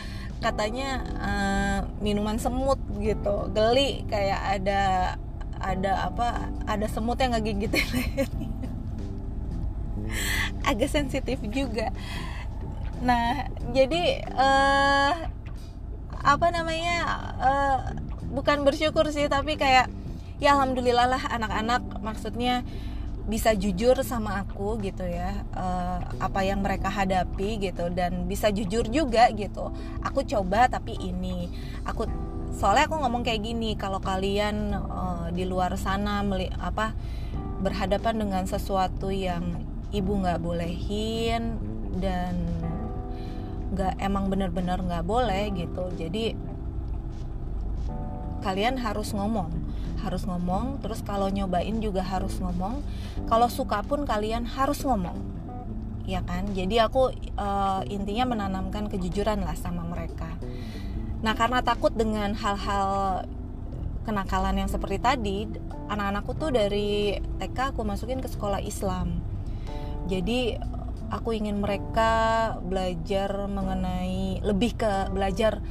katanya 0.45 1.01
uh, 1.19 1.79
minuman 2.05 2.37
semut 2.37 2.79
gitu. 3.01 3.49
Geli 3.57 4.05
kayak 4.13 4.61
ada 4.61 5.17
ada 5.63 6.11
apa 6.11 6.51
ada 6.67 6.87
semut 6.91 7.17
yang 7.23 7.39
ngegigit 7.39 7.71
agak 10.69 10.91
sensitif 10.91 11.39
juga. 11.49 11.95
Nah 13.03 13.47
jadi 13.71 14.27
uh, 14.35 15.13
apa 16.23 16.47
namanya 16.55 16.99
uh, 17.39 17.79
bukan 18.31 18.63
bersyukur 18.67 19.07
sih 19.11 19.27
tapi 19.27 19.59
kayak 19.59 19.91
ya 20.39 20.59
alhamdulillah 20.59 21.07
lah 21.07 21.23
anak-anak 21.31 21.83
maksudnya 22.03 22.67
bisa 23.23 23.55
jujur 23.55 23.95
sama 24.03 24.43
aku 24.43 24.83
gitu 24.83 25.07
ya 25.07 25.47
uh, 25.55 26.03
apa 26.19 26.43
yang 26.43 26.59
mereka 26.59 26.91
hadapi 26.91 27.71
gitu 27.71 27.87
dan 27.95 28.27
bisa 28.27 28.51
jujur 28.51 28.87
juga 28.91 29.31
gitu. 29.31 29.71
Aku 30.03 30.27
coba 30.27 30.67
tapi 30.67 30.99
ini. 30.99 31.47
Aku 31.87 32.11
soalnya 32.53 32.85
aku 32.87 33.01
ngomong 33.01 33.25
kayak 33.25 33.43
gini 33.43 33.75
kalau 33.81 33.99
kalian 33.99 34.77
uh, 34.77 35.33
di 35.33 35.49
luar 35.49 35.75
sana 35.81 36.21
meli 36.21 36.53
apa 36.61 36.93
berhadapan 37.65 38.21
dengan 38.21 38.45
sesuatu 38.45 39.09
yang 39.09 39.65
ibu 39.91 40.13
nggak 40.21 40.41
bolehin 40.43 41.57
dan 41.97 42.37
nggak 43.73 43.97
emang 44.05 44.29
bener-bener 44.29 44.77
nggak 44.85 45.05
boleh 45.05 45.49
gitu. 45.57 45.85
Jadi 45.97 46.37
kalian 48.45 48.77
harus 48.77 49.17
ngomong 49.17 49.49
harus 50.03 50.27
ngomong. 50.27 50.83
Terus 50.83 51.01
kalau 51.07 51.31
nyobain 51.31 51.79
juga 51.79 52.03
harus 52.03 52.37
ngomong. 52.43 52.83
Kalau 53.31 53.47
suka 53.47 53.81
pun 53.87 54.03
kalian 54.05 54.45
harus 54.45 54.83
ngomong 54.85 55.17
ya 56.05 56.21
kan? 56.27 56.51
Jadi 56.53 56.83
aku 56.83 57.15
uh, 57.39 57.81
intinya 57.87 58.35
menanamkan 58.35 58.91
kejujuran 58.91 59.47
lah 59.47 59.55
sama 59.55 59.87
mereka 59.87 60.32
nah 61.23 61.39
karena 61.39 61.63
takut 61.63 61.95
dengan 61.95 62.35
hal-hal 62.35 63.23
kenakalan 64.03 64.67
yang 64.67 64.71
seperti 64.71 64.99
tadi 64.99 65.47
anak-anakku 65.87 66.33
tuh 66.35 66.51
dari 66.51 67.15
TK 67.39 67.75
aku 67.75 67.87
masukin 67.87 68.19
ke 68.19 68.29
sekolah 68.31 68.59
Islam. 68.63 69.23
Jadi 70.11 70.59
aku 71.13 71.37
ingin 71.37 71.61
mereka 71.61 72.55
belajar 72.65 73.47
mengenai 73.47 74.43
lebih 74.43 74.81
ke 74.81 75.13
belajar 75.13 75.63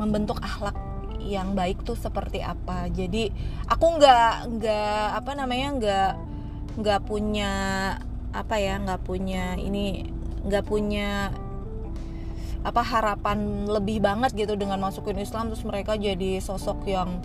membentuk 0.00 0.40
akhlak 0.40 0.76
yang 1.22 1.52
baik 1.52 1.84
tuh 1.84 1.94
seperti 1.94 2.40
apa. 2.40 2.88
Jadi 2.88 3.30
aku 3.68 3.86
nggak 4.00 4.34
nggak 4.58 5.06
apa 5.22 5.30
namanya 5.36 5.68
nggak 5.76 6.12
nggak 6.76 7.00
punya 7.04 7.52
apa 8.32 8.56
ya 8.60 8.76
nggak 8.80 9.00
punya 9.04 9.56
ini 9.56 10.12
nggak 10.44 10.64
punya 10.68 11.32
apa 12.66 12.82
harapan 12.82 13.70
lebih 13.70 14.02
banget 14.02 14.34
gitu 14.34 14.58
dengan 14.58 14.82
masukin 14.82 15.22
Islam 15.22 15.54
terus 15.54 15.62
mereka 15.62 15.94
jadi 15.94 16.42
sosok 16.42 16.82
yang 16.90 17.22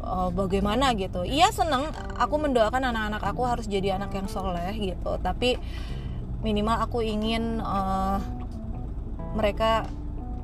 uh, 0.00 0.32
bagaimana 0.32 0.96
gitu. 0.96 1.28
Iya 1.28 1.52
seneng. 1.52 1.92
Aku 2.16 2.40
mendoakan 2.40 2.88
anak-anak 2.88 3.20
aku 3.20 3.44
harus 3.44 3.68
jadi 3.68 4.00
anak 4.00 4.16
yang 4.16 4.32
soleh 4.32 4.72
gitu. 4.80 5.20
Tapi 5.20 5.60
minimal 6.40 6.80
aku 6.80 7.04
ingin 7.04 7.60
uh, 7.60 8.16
mereka 9.36 9.84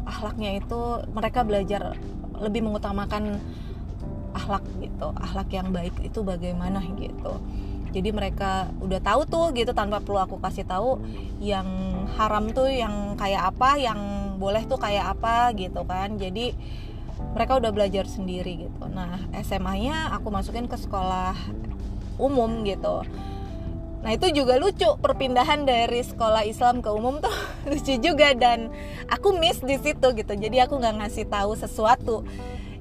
akhlaknya 0.05 0.61
itu 0.61 0.81
mereka 1.13 1.41
belajar 1.45 1.97
lebih 2.37 2.65
mengutamakan 2.65 3.41
akhlak 4.33 4.65
gitu 4.79 5.09
akhlak 5.19 5.49
yang 5.51 5.69
baik 5.75 5.93
itu 6.01 6.21
bagaimana 6.23 6.81
gitu 6.97 7.43
jadi 7.95 8.11
mereka 8.13 8.71
udah 8.81 9.01
tahu 9.01 9.21
tuh 9.25 9.47
gitu 9.57 9.73
tanpa 9.73 10.01
perlu 10.03 10.21
aku 10.21 10.37
kasih 10.39 10.65
tahu 10.65 11.01
yang 11.41 11.67
haram 12.17 12.53
tuh 12.53 12.69
yang 12.69 13.17
kayak 13.17 13.53
apa 13.55 13.81
yang 13.81 13.99
boleh 14.39 14.65
tuh 14.65 14.79
kayak 14.79 15.19
apa 15.19 15.51
gitu 15.57 15.83
kan 15.85 16.17
jadi 16.17 16.55
mereka 17.35 17.59
udah 17.59 17.71
belajar 17.75 18.07
sendiri 18.07 18.69
gitu 18.69 18.85
nah 18.89 19.19
SMA 19.43 19.89
nya 19.89 20.15
aku 20.15 20.31
masukin 20.31 20.71
ke 20.71 20.79
sekolah 20.79 21.35
umum 22.19 22.67
gitu 22.67 23.03
Nah 23.99 24.15
itu 24.15 24.31
juga 24.31 24.55
lucu 24.63 24.87
perpindahan 25.03 25.67
dari 25.67 26.07
sekolah 26.07 26.47
Islam 26.47 26.79
ke 26.79 26.91
umum 26.91 27.19
tuh 27.19 27.35
lucu 27.71 27.99
juga 27.99 28.31
dan 28.35 28.71
aku 29.11 29.35
miss 29.35 29.59
di 29.59 29.75
situ 29.79 30.15
gitu. 30.15 30.33
Jadi 30.39 30.57
aku 30.63 30.79
nggak 30.79 31.03
ngasih 31.03 31.27
tahu 31.27 31.59
sesuatu. 31.59 32.23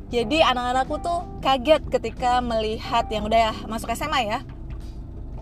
Jadi 0.08 0.40
anak-anakku 0.40 1.04
tuh 1.04 1.26
kaget 1.44 1.84
ketika 1.92 2.40
melihat 2.40 3.10
yang 3.12 3.28
udah 3.28 3.52
ya, 3.52 3.54
masuk 3.68 3.92
SMA 3.92 4.30
ya. 4.30 4.40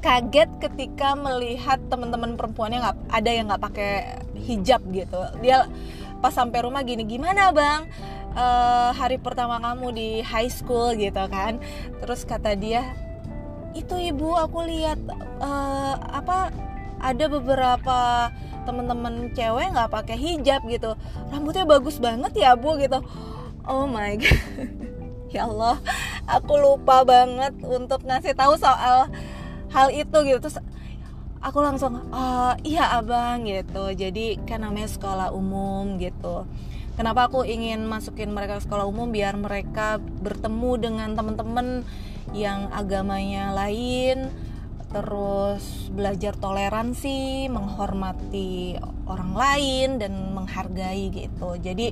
Kaget 0.06 0.50
ketika 0.62 1.18
melihat 1.18 1.82
teman-teman 1.90 2.38
perempuannya 2.38 2.78
nggak 2.78 2.98
ada 3.10 3.30
yang 3.34 3.50
nggak 3.50 3.64
pakai 3.66 3.94
hijab 4.38 4.86
gitu. 4.94 5.18
Dia 5.42 5.66
pas 6.22 6.30
sampai 6.30 6.62
rumah 6.62 6.86
gini 6.86 7.02
gimana 7.10 7.50
bang? 7.50 7.90
uh, 8.36 8.92
hari 8.94 9.18
pertama 9.18 9.58
kamu 9.58 9.96
di 9.96 10.10
high 10.22 10.52
school 10.52 10.94
gitu 10.94 11.24
kan 11.32 11.58
terus 12.04 12.28
kata 12.28 12.54
dia 12.54 12.84
itu 13.76 13.96
ibu 13.96 14.36
aku 14.36 14.64
lihat 14.68 15.00
uh, 15.40 15.96
apa 16.12 16.52
ada 17.00 17.26
beberapa 17.28 18.32
teman-teman 18.64 19.32
cewek 19.36 19.72
nggak 19.72 19.92
pakai 19.92 20.16
hijab 20.16 20.64
gitu 20.68 20.96
rambutnya 21.32 21.68
bagus 21.68 22.00
banget 22.00 22.32
ya 22.36 22.56
bu 22.56 22.80
gitu 22.80 23.04
oh 23.68 23.86
my 23.88 24.16
god 24.22 24.40
ya 25.32 25.48
Allah 25.50 25.76
aku 26.24 26.56
lupa 26.56 27.04
banget 27.04 27.52
untuk 27.62 28.04
ngasih 28.08 28.32
tahu 28.32 28.56
soal 28.56 29.12
hal 29.76 29.92
itu 29.92 30.18
gitu. 30.24 30.40
Terus 30.40 30.64
aku 31.44 31.60
langsung 31.60 32.00
oh, 32.16 32.54
iya 32.64 32.96
abang 32.96 33.44
gitu. 33.44 33.92
Jadi 33.92 34.40
kan 34.48 34.64
namanya 34.64 34.88
sekolah 34.88 35.36
umum 35.36 36.00
gitu. 36.00 36.48
Kenapa 36.96 37.28
aku 37.28 37.44
ingin 37.44 37.84
masukin 37.84 38.32
mereka 38.32 38.64
sekolah 38.64 38.88
umum? 38.88 39.12
Biar 39.12 39.36
mereka 39.36 40.00
bertemu 40.00 40.72
dengan 40.80 41.10
teman-teman 41.12 41.84
yang 42.32 42.72
agamanya 42.72 43.52
lain. 43.52 44.32
Terus 44.96 45.92
belajar 45.92 46.40
toleransi 46.40 47.52
menghormati 47.52 48.80
orang 49.12 49.36
lain 49.36 49.90
dan 50.00 50.16
menghargai 50.32 51.12
gitu. 51.12 51.60
Jadi 51.60 51.92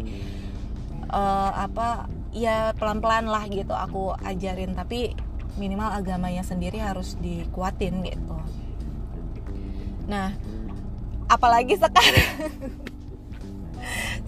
uh, 1.12 1.52
apa 1.52 2.08
ya 2.32 2.72
pelan-pelan 2.80 3.28
lah 3.28 3.44
gitu 3.52 3.76
aku 3.76 4.16
ajarin. 4.24 4.72
Tapi 4.72 5.12
minimal 5.58 5.94
agamanya 5.94 6.42
sendiri 6.42 6.82
harus 6.82 7.16
dikuatin 7.22 8.02
gitu. 8.06 8.38
Nah 10.10 10.34
apalagi 11.30 11.78
sekarang? 11.78 12.30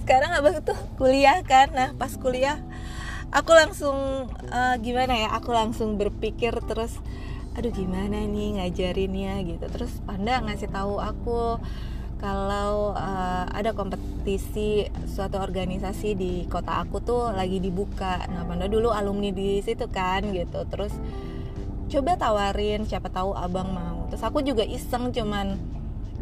Sekarang 0.05 0.31
abang 0.37 0.61
tuh? 0.61 0.77
Kuliah 1.01 1.41
kan? 1.41 1.73
Nah 1.73 1.97
pas 1.97 2.13
kuliah 2.13 2.61
aku 3.33 3.51
langsung 3.57 4.29
uh, 4.53 4.75
gimana 4.79 5.17
ya? 5.17 5.29
Aku 5.37 5.49
langsung 5.51 5.97
berpikir 5.97 6.53
terus 6.69 6.97
aduh 7.55 7.71
gimana 7.73 8.21
nih 8.23 8.61
ngajarinnya? 8.61 9.41
Gitu. 9.43 9.65
Terus 9.65 9.91
Panda 10.05 10.39
ngasih 10.45 10.69
tahu 10.69 11.01
aku 11.01 11.57
kalau 12.25 12.97
uh, 12.97 13.45
ada 13.53 13.77
kompetisi 13.77 14.89
suatu 15.05 15.37
organisasi 15.37 16.17
di 16.17 16.33
kota 16.49 16.81
aku 16.81 16.97
tuh 17.05 17.29
lagi 17.29 17.61
dibuka. 17.61 18.25
Nah 18.25 18.49
Panda 18.49 18.65
dulu 18.65 18.89
alumni 18.89 19.29
di 19.29 19.61
situ 19.61 19.85
kan 19.93 20.25
gitu. 20.33 20.65
Terus 20.65 20.89
coba 21.85 22.17
tawarin 22.17 22.89
siapa 22.89 23.13
tahu 23.13 23.37
abang 23.37 23.69
mau. 23.69 24.09
Terus 24.09 24.25
aku 24.25 24.41
juga 24.41 24.65
iseng 24.65 25.13
cuman 25.13 25.53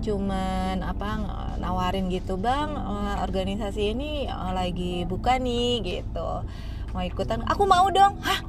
cuman 0.04 0.84
apa 0.84 1.24
nawarin 1.64 2.12
gitu 2.12 2.36
bang 2.36 2.76
eh, 2.76 3.16
organisasi 3.24 3.96
ini 3.96 4.28
eh, 4.28 4.52
lagi 4.52 5.08
buka 5.08 5.40
nih 5.40 5.80
gitu. 5.88 6.44
Mau 6.92 7.04
ikutan? 7.08 7.48
Aku 7.48 7.64
mau 7.64 7.88
dong. 7.96 8.20
Hah? 8.20 8.44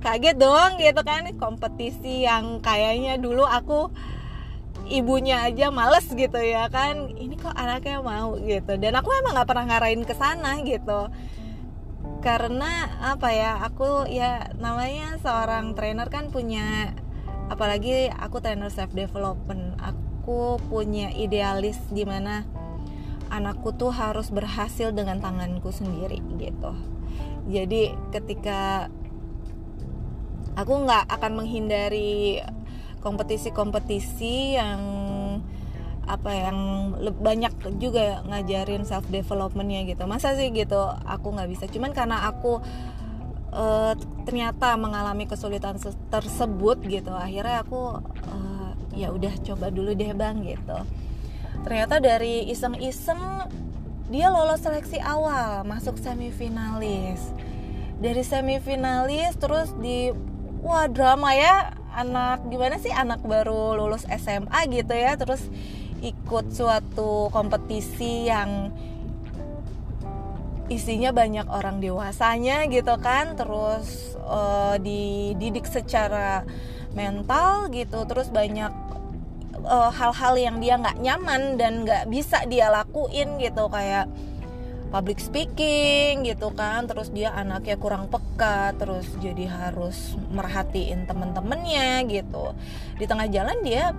Kaget 0.00 0.40
dong 0.40 0.80
gitu 0.80 1.04
kan. 1.04 1.28
Kompetisi 1.36 2.24
yang 2.24 2.64
kayaknya 2.64 3.20
dulu 3.20 3.44
aku 3.44 3.92
ibunya 4.86 5.42
aja 5.42 5.74
males 5.74 6.06
gitu 6.06 6.38
ya 6.38 6.70
kan 6.70 7.10
ini 7.18 7.34
kok 7.34 7.54
anaknya 7.54 7.98
mau? 8.04 8.38
gitu. 8.38 8.78
Dan 8.78 8.94
aku 8.94 9.10
emang 9.10 9.34
nggak 9.34 9.48
pernah 9.48 9.66
ngarahin 9.66 10.02
ke 10.06 10.14
sana 10.14 10.60
gitu. 10.62 11.10
Karena 12.22 12.90
apa 13.02 13.28
ya 13.34 13.62
aku 13.62 14.06
ya 14.10 14.50
namanya 14.58 15.18
seorang 15.22 15.74
trainer 15.74 16.06
kan 16.10 16.30
punya 16.30 16.94
apalagi 17.50 18.10
aku 18.10 18.38
trainer 18.38 18.70
self 18.70 18.94
development. 18.94 19.78
Aku 19.82 20.58
punya 20.70 21.10
idealis 21.14 21.78
di 21.90 22.02
mana 22.02 22.46
anakku 23.30 23.74
tuh 23.74 23.90
harus 23.90 24.30
berhasil 24.30 24.94
dengan 24.94 25.18
tanganku 25.18 25.74
sendiri 25.74 26.22
gitu. 26.38 26.72
Jadi 27.46 27.94
ketika 28.10 28.90
aku 30.58 30.72
nggak 30.86 31.06
akan 31.10 31.32
menghindari 31.42 32.42
kompetisi-kompetisi 33.06 34.58
yang 34.58 34.82
apa 36.06 36.30
yang 36.30 36.58
banyak 37.18 37.54
juga 37.78 38.22
ngajarin 38.26 38.82
self 38.82 39.06
developmentnya 39.06 39.86
gitu. 39.86 40.06
Masa 40.10 40.34
sih 40.34 40.50
gitu? 40.50 40.78
Aku 41.06 41.30
nggak 41.34 41.50
bisa. 41.50 41.64
Cuman 41.70 41.94
karena 41.94 42.26
aku 42.26 42.58
uh, 43.54 43.94
ternyata 44.26 44.74
mengalami 44.74 45.26
kesulitan 45.26 45.78
tersebut 46.10 46.82
gitu 46.86 47.14
akhirnya 47.14 47.62
aku 47.62 47.98
uh, 48.02 48.70
ya 48.94 49.14
udah 49.14 49.34
coba 49.42 49.70
dulu 49.70 49.94
deh 49.94 50.10
bang 50.14 50.42
gitu. 50.42 50.78
Ternyata 51.66 51.98
dari 51.98 52.46
iseng-iseng 52.50 53.50
dia 54.06 54.30
lolos 54.30 54.62
seleksi 54.62 55.02
awal 55.02 55.66
masuk 55.66 55.98
semifinalis. 55.98 57.34
Dari 57.98 58.22
semifinalis 58.22 59.34
terus 59.40 59.74
di 59.82 60.14
wah 60.62 60.86
drama 60.86 61.34
ya 61.34 61.74
anak 61.96 62.44
gimana 62.52 62.76
sih 62.76 62.92
anak 62.92 63.24
baru 63.24 63.80
lulus 63.80 64.04
SMA 64.04 64.68
gitu 64.68 64.92
ya 64.92 65.16
terus 65.16 65.48
ikut 66.04 66.52
suatu 66.52 67.32
kompetisi 67.32 68.28
yang 68.28 68.70
isinya 70.68 71.14
banyak 71.14 71.46
orang 71.48 71.80
dewasanya 71.80 72.68
gitu 72.68 72.98
kan 73.00 73.38
terus 73.38 74.18
uh, 74.26 74.76
dididik 74.76 75.64
secara 75.64 76.42
mental 76.92 77.70
gitu 77.70 78.08
terus 78.08 78.32
banyak 78.32 78.72
eh, 79.62 79.90
hal-hal 79.94 80.34
uh, 80.34 80.40
yang 80.40 80.56
dia 80.58 80.80
nggak 80.80 80.96
nyaman 80.98 81.60
dan 81.60 81.84
nggak 81.84 82.08
bisa 82.08 82.42
dia 82.48 82.72
lakuin 82.72 83.36
gitu 83.36 83.68
kayak 83.68 84.08
public 84.96 85.20
speaking 85.20 86.24
gitu 86.24 86.48
kan. 86.56 86.88
Terus 86.88 87.12
dia 87.12 87.36
anaknya 87.36 87.76
kurang 87.76 88.08
peka 88.08 88.72
terus 88.80 89.04
jadi 89.20 89.44
harus 89.44 90.16
merhatiin 90.32 91.04
temen-temennya 91.04 92.08
gitu. 92.08 92.56
Di 92.96 93.04
tengah 93.04 93.28
jalan 93.28 93.60
dia 93.60 93.92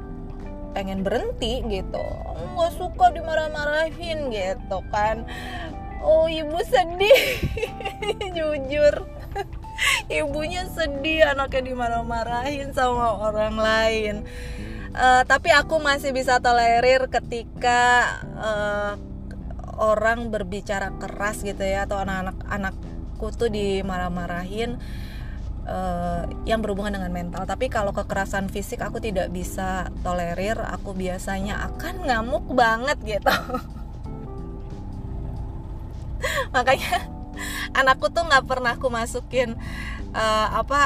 pengen 0.73 1.05
berhenti 1.05 1.61
gitu. 1.69 2.01
Nggak 2.57 2.73
suka 2.73 3.13
dimarah-marahin 3.13 4.33
gitu 4.33 4.81
kan. 4.89 5.21
Oh 6.01 6.25
ibu 6.25 6.57
sedih. 6.65 7.21
Jujur. 8.35 9.05
Ibunya 10.09 10.65
sedih 10.73 11.29
anaknya 11.29 11.69
dimarah-marahin 11.69 12.73
sama 12.73 13.21
orang 13.21 13.53
lain. 13.53 14.15
Uh, 14.97 15.21
tapi 15.29 15.53
aku 15.53 15.77
masih 15.77 16.09
bisa 16.09 16.41
tolerir 16.41 17.05
ketika 17.05 18.17
uh, 18.33 18.97
orang 19.77 20.33
berbicara 20.33 20.93
keras 20.97 21.45
gitu 21.45 21.61
ya 21.61 21.85
atau 21.85 22.01
anak-anak 22.01 22.37
anakku 22.49 23.33
tuh 23.33 23.49
dimarah-marahin 23.49 24.77
uh, 25.67 26.23
yang 26.47 26.63
berhubungan 26.63 26.97
dengan 26.97 27.11
mental. 27.11 27.43
Tapi 27.45 27.67
kalau 27.67 27.91
kekerasan 27.91 28.47
fisik 28.49 28.81
aku 28.81 29.03
tidak 29.03 29.29
bisa 29.29 29.91
tolerir. 30.01 30.57
Aku 30.79 30.95
biasanya 30.95 31.67
akan 31.73 32.07
ngamuk 32.07 32.45
banget 32.55 32.97
gitu. 33.05 33.33
Makanya 36.55 37.05
anakku 37.77 38.09
tuh 38.09 38.25
nggak 38.25 38.47
pernah 38.49 38.73
aku 38.73 38.89
masukin 38.89 39.53
uh, 40.15 40.47
apa 40.57 40.81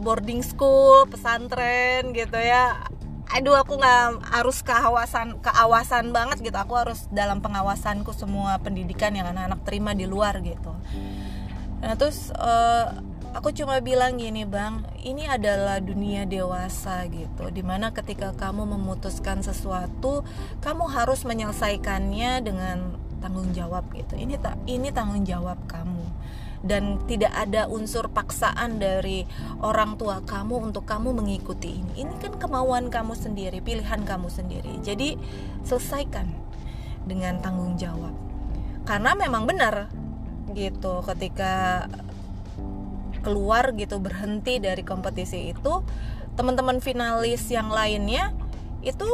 boarding 0.00 0.42
school, 0.42 1.06
pesantren 1.06 2.10
gitu 2.16 2.38
ya. 2.40 2.88
Aduh 3.28 3.56
aku 3.60 3.76
nggak 3.76 4.32
harus 4.32 4.64
keawasan 4.64 5.36
keawasan 5.44 6.10
banget 6.16 6.40
gitu. 6.40 6.56
Aku 6.56 6.74
harus 6.76 7.04
dalam 7.12 7.44
pengawasanku 7.44 8.16
semua 8.16 8.56
pendidikan 8.60 9.12
yang 9.12 9.28
anak-anak 9.28 9.60
terima 9.68 9.92
di 9.92 10.08
luar 10.08 10.40
gitu. 10.40 10.72
Nah 11.78 11.94
terus 11.94 12.32
uh, 12.34 12.90
aku 13.36 13.52
cuma 13.52 13.78
bilang 13.84 14.16
gini 14.16 14.48
bang 14.48 14.80
ini 15.04 15.28
adalah 15.28 15.78
dunia 15.78 16.24
dewasa 16.24 17.04
gitu 17.12 17.52
di 17.52 17.60
mana 17.60 17.92
ketika 17.92 18.32
kamu 18.32 18.64
memutuskan 18.64 19.44
sesuatu 19.44 20.24
kamu 20.64 20.84
harus 20.88 21.22
menyelesaikannya 21.28 22.40
dengan 22.40 22.96
tanggung 23.20 23.50
jawab 23.52 23.84
gitu 23.92 24.16
ini 24.16 24.38
tak 24.40 24.56
ini 24.64 24.88
tanggung 24.94 25.26
jawab 25.26 25.58
kamu 25.68 25.97
dan 26.66 26.98
tidak 27.06 27.30
ada 27.30 27.70
unsur 27.70 28.10
paksaan 28.10 28.82
dari 28.82 29.22
orang 29.62 29.94
tua 29.94 30.22
kamu 30.26 30.70
untuk 30.70 30.84
kamu 30.88 31.14
mengikuti 31.14 31.78
ini. 31.78 32.02
Ini 32.02 32.14
kan 32.18 32.34
kemauan 32.38 32.90
kamu 32.90 33.14
sendiri 33.14 33.62
pilihan 33.62 34.02
kamu 34.02 34.26
sendiri. 34.26 34.82
Jadi 34.82 35.14
selesaikan 35.62 36.26
dengan 37.06 37.38
tanggung 37.38 37.78
jawab. 37.78 38.14
Karena 38.82 39.14
memang 39.14 39.46
benar 39.46 39.92
gitu 40.56 41.04
ketika 41.04 41.86
keluar 43.20 43.76
gitu 43.76 44.00
berhenti 44.00 44.58
dari 44.62 44.80
kompetisi 44.80 45.52
itu 45.52 45.84
teman-teman 46.38 46.78
finalis 46.78 47.50
yang 47.50 47.68
lainnya 47.68 48.32
itu 48.82 49.06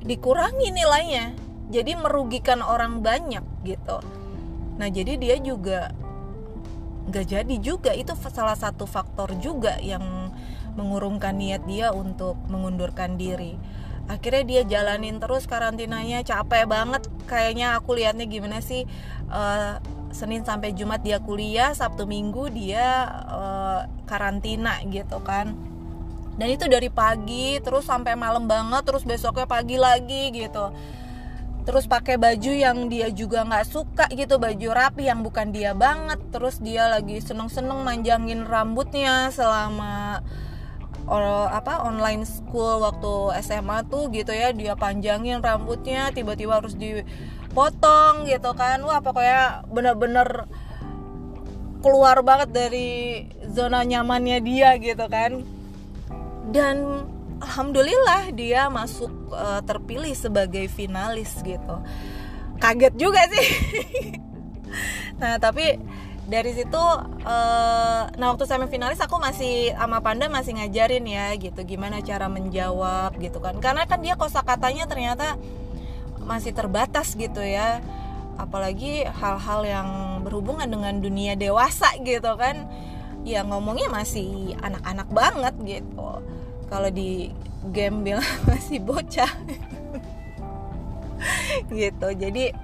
dikurangi 0.00 0.72
nilainya. 0.72 1.36
Jadi 1.70 1.94
merugikan 1.94 2.66
orang 2.66 2.98
banyak 3.04 3.44
gitu. 3.62 4.02
Nah 4.80 4.88
jadi 4.90 5.20
dia 5.20 5.36
juga 5.38 5.92
nggak 7.10 7.26
jadi 7.26 7.54
juga. 7.58 7.90
Itu 7.92 8.14
salah 8.16 8.56
satu 8.56 8.86
faktor 8.86 9.34
juga 9.42 9.76
yang 9.82 10.32
mengurungkan 10.78 11.34
niat 11.34 11.66
dia 11.66 11.90
untuk 11.90 12.38
mengundurkan 12.46 13.18
diri. 13.18 13.58
Akhirnya 14.06 14.42
dia 14.46 14.62
jalanin 14.66 15.18
terus 15.18 15.44
karantinanya. 15.50 16.22
Capek 16.22 16.70
banget. 16.70 17.06
Kayaknya 17.26 17.78
aku 17.78 17.98
lihatnya 17.98 18.26
gimana 18.26 18.62
sih 18.62 18.86
uh, 19.30 19.82
Senin 20.10 20.42
sampai 20.42 20.74
Jumat 20.74 21.06
dia 21.06 21.22
kuliah 21.22 21.70
Sabtu 21.70 22.02
Minggu 22.06 22.50
dia 22.50 23.06
uh, 23.30 23.80
karantina 24.06 24.82
gitu 24.86 25.22
kan. 25.22 25.54
Dan 26.34 26.48
itu 26.56 26.64
dari 26.66 26.88
pagi 26.88 27.60
terus 27.60 27.84
sampai 27.84 28.16
malam 28.16 28.48
banget 28.48 28.86
terus 28.88 29.04
besoknya 29.04 29.44
pagi 29.44 29.76
lagi 29.76 30.32
gitu 30.32 30.72
terus 31.70 31.86
pakai 31.86 32.18
baju 32.18 32.50
yang 32.50 32.90
dia 32.90 33.14
juga 33.14 33.46
nggak 33.46 33.62
suka 33.62 34.10
gitu 34.10 34.42
baju 34.42 34.74
rapi 34.74 35.06
yang 35.06 35.22
bukan 35.22 35.54
dia 35.54 35.70
banget. 35.70 36.18
Terus 36.34 36.58
dia 36.58 36.90
lagi 36.90 37.22
seneng-seneng 37.22 37.86
manjangin 37.86 38.42
rambutnya 38.42 39.30
selama 39.30 40.18
or, 41.06 41.22
apa 41.46 41.86
online 41.86 42.26
school 42.26 42.82
waktu 42.82 43.38
SMA 43.46 43.86
tuh 43.86 44.10
gitu 44.10 44.34
ya. 44.34 44.50
Dia 44.50 44.74
panjangin 44.74 45.38
rambutnya 45.38 46.10
tiba-tiba 46.10 46.58
harus 46.58 46.74
dipotong 46.74 48.26
gitu 48.26 48.50
kan. 48.58 48.82
Wah 48.82 48.98
pokoknya 48.98 49.62
bener-bener 49.70 50.50
keluar 51.86 52.18
banget 52.26 52.50
dari 52.50 52.90
zona 53.46 53.86
nyamannya 53.86 54.42
dia 54.42 54.74
gitu 54.74 55.06
kan. 55.06 55.46
Dan 56.50 57.06
alhamdulillah 57.38 58.34
dia 58.34 58.66
masuk 58.66 59.19
uh, 59.32 59.62
terpilih 59.64 60.12
sebagai 60.12 60.66
finalis 60.68 61.40
gitu. 61.42 61.76
Kaget 62.60 62.94
juga 62.98 63.22
sih. 63.30 63.48
Nah 65.20 65.36
tapi 65.36 65.76
dari 66.30 66.54
situ 66.54 66.78
uh, 66.78 68.02
nah 68.06 68.26
waktu 68.30 68.46
semifinalis 68.46 69.02
aku 69.02 69.18
masih 69.18 69.74
sama 69.74 69.98
Panda 69.98 70.30
masih 70.30 70.56
ngajarin 70.56 71.04
ya 71.04 71.34
gitu. 71.36 71.60
Gimana 71.66 72.00
cara 72.00 72.30
menjawab 72.30 73.18
gitu 73.20 73.42
kan. 73.42 73.58
Karena 73.60 73.84
kan 73.84 74.00
dia 74.00 74.16
kosakatanya 74.16 74.88
ternyata 74.88 75.36
masih 76.24 76.56
terbatas 76.56 77.12
gitu 77.18 77.42
ya. 77.44 77.84
Apalagi 78.40 79.04
hal-hal 79.04 79.60
yang 79.68 79.88
berhubungan 80.24 80.64
dengan 80.64 81.02
dunia 81.02 81.36
dewasa 81.36 81.92
gitu 82.00 82.32
kan. 82.40 82.64
Ya 83.26 83.44
ngomongnya 83.44 83.92
masih 83.92 84.56
anak-anak 84.64 85.08
banget 85.12 85.54
gitu. 85.66 86.24
Kalau 86.72 86.88
di 86.88 87.34
bilang 87.68 88.24
masih 88.48 88.80
bocah. 88.80 89.30
Gitu 91.68 92.08
jadi 92.16 92.56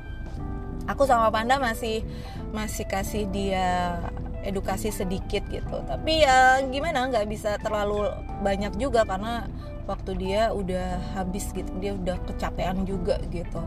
aku 0.88 1.04
sama 1.04 1.28
Panda 1.28 1.60
masih 1.60 2.06
masih 2.54 2.88
kasih 2.88 3.28
dia 3.28 4.00
edukasi 4.46 4.94
sedikit 4.94 5.44
gitu. 5.50 5.76
Tapi 5.84 6.24
ya 6.24 6.62
gimana 6.70 7.10
nggak 7.10 7.26
bisa 7.28 7.58
terlalu 7.60 8.08
banyak 8.40 8.78
juga 8.78 9.04
karena 9.04 9.50
waktu 9.86 10.18
dia 10.18 10.50
udah 10.50 11.14
habis 11.14 11.54
gitu 11.54 11.70
dia 11.78 11.94
udah 11.94 12.18
kecapean 12.26 12.82
juga 12.82 13.22
gitu 13.30 13.62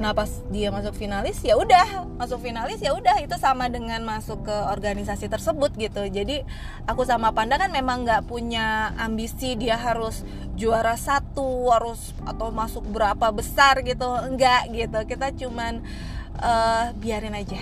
nah 0.00 0.16
pas 0.16 0.32
dia 0.48 0.72
masuk 0.72 0.96
finalis 0.96 1.44
ya 1.44 1.60
udah. 1.60 2.08
Masuk 2.16 2.40
finalis 2.40 2.80
ya 2.80 2.96
udah. 2.96 3.20
Itu 3.20 3.36
sama 3.36 3.68
dengan 3.68 4.00
masuk 4.02 4.48
ke 4.48 4.56
organisasi 4.72 5.28
tersebut 5.28 5.76
gitu. 5.76 6.08
Jadi 6.08 6.40
aku 6.88 7.04
sama 7.04 7.36
Panda 7.36 7.60
kan 7.60 7.68
memang 7.68 8.08
nggak 8.08 8.24
punya 8.24 8.96
ambisi 8.96 9.60
dia 9.60 9.76
harus 9.76 10.24
juara 10.56 10.96
satu 10.96 11.68
harus 11.68 12.16
atau 12.24 12.48
masuk 12.48 12.88
berapa 12.88 13.28
besar 13.28 13.84
gitu. 13.84 14.08
Enggak 14.24 14.72
gitu. 14.72 14.98
Kita 15.04 15.36
cuman 15.36 15.84
uh, 16.40 16.96
biarin 16.96 17.36
aja. 17.36 17.60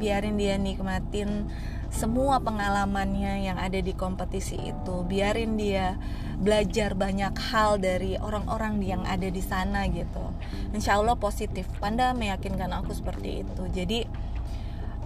Biarin 0.00 0.40
dia 0.40 0.56
nikmatin 0.56 1.52
semua 1.94 2.42
pengalamannya 2.42 3.46
yang 3.46 3.54
ada 3.54 3.78
di 3.78 3.94
kompetisi 3.94 4.58
itu 4.58 5.06
biarin 5.06 5.54
dia 5.54 5.94
belajar 6.42 6.98
banyak 6.98 7.30
hal 7.54 7.78
dari 7.78 8.18
orang-orang 8.18 8.82
yang 8.82 9.06
ada 9.06 9.30
di 9.30 9.38
sana 9.38 9.86
gitu. 9.86 10.34
Insya 10.74 10.98
Allah 10.98 11.14
positif. 11.14 11.70
Panda 11.78 12.10
meyakinkan 12.10 12.74
aku 12.74 12.90
seperti 12.98 13.46
itu. 13.46 13.62
Jadi 13.70 14.02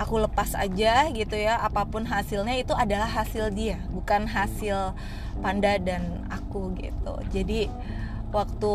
aku 0.00 0.16
lepas 0.24 0.56
aja 0.56 1.12
gitu 1.12 1.36
ya 1.36 1.60
apa 1.60 1.84
pun 1.84 2.08
hasilnya 2.08 2.56
itu 2.56 2.70
adalah 2.72 3.10
hasil 3.10 3.50
dia 3.50 3.82
bukan 3.90 4.30
hasil 4.30 4.94
Panda 5.44 5.76
dan 5.76 6.24
aku 6.32 6.72
gitu. 6.80 7.14
Jadi 7.30 7.68
waktu 8.32 8.74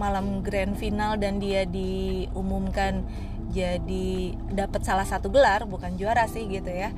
malam 0.00 0.40
grand 0.40 0.72
final 0.80 1.20
dan 1.20 1.36
dia 1.36 1.68
diumumkan 1.68 3.04
jadi 3.52 4.34
dapat 4.50 4.82
salah 4.82 5.04
satu 5.04 5.28
gelar 5.28 5.68
bukan 5.68 5.94
juara 6.00 6.24
sih 6.26 6.48
gitu 6.48 6.72
ya. 6.72 6.90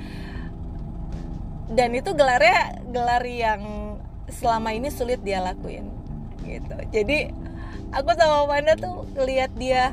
Dan 1.68 1.92
itu 1.98 2.14
gelarnya 2.14 2.80
gelar 2.94 3.26
yang 3.26 3.62
selama 4.30 4.72
ini 4.72 4.88
sulit 4.88 5.20
dia 5.20 5.42
lakuin 5.42 5.90
gitu. 6.46 6.76
Jadi 6.94 7.34
aku 7.90 8.14
sama 8.14 8.46
Wanda 8.46 8.78
tuh 8.78 9.04
lihat 9.18 9.52
dia 9.58 9.92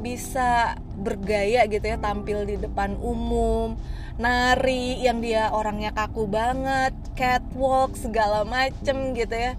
bisa 0.00 0.80
bergaya 1.00 1.64
gitu 1.68 1.84
ya 1.84 1.96
tampil 2.00 2.44
di 2.48 2.56
depan 2.56 2.96
umum 3.00 3.76
nari 4.20 5.00
yang 5.00 5.24
dia 5.24 5.48
orangnya 5.48 5.96
kaku 5.96 6.28
banget 6.28 6.92
catwalk 7.16 7.96
segala 7.96 8.44
macem 8.44 9.16
gitu 9.16 9.32
ya 9.32 9.56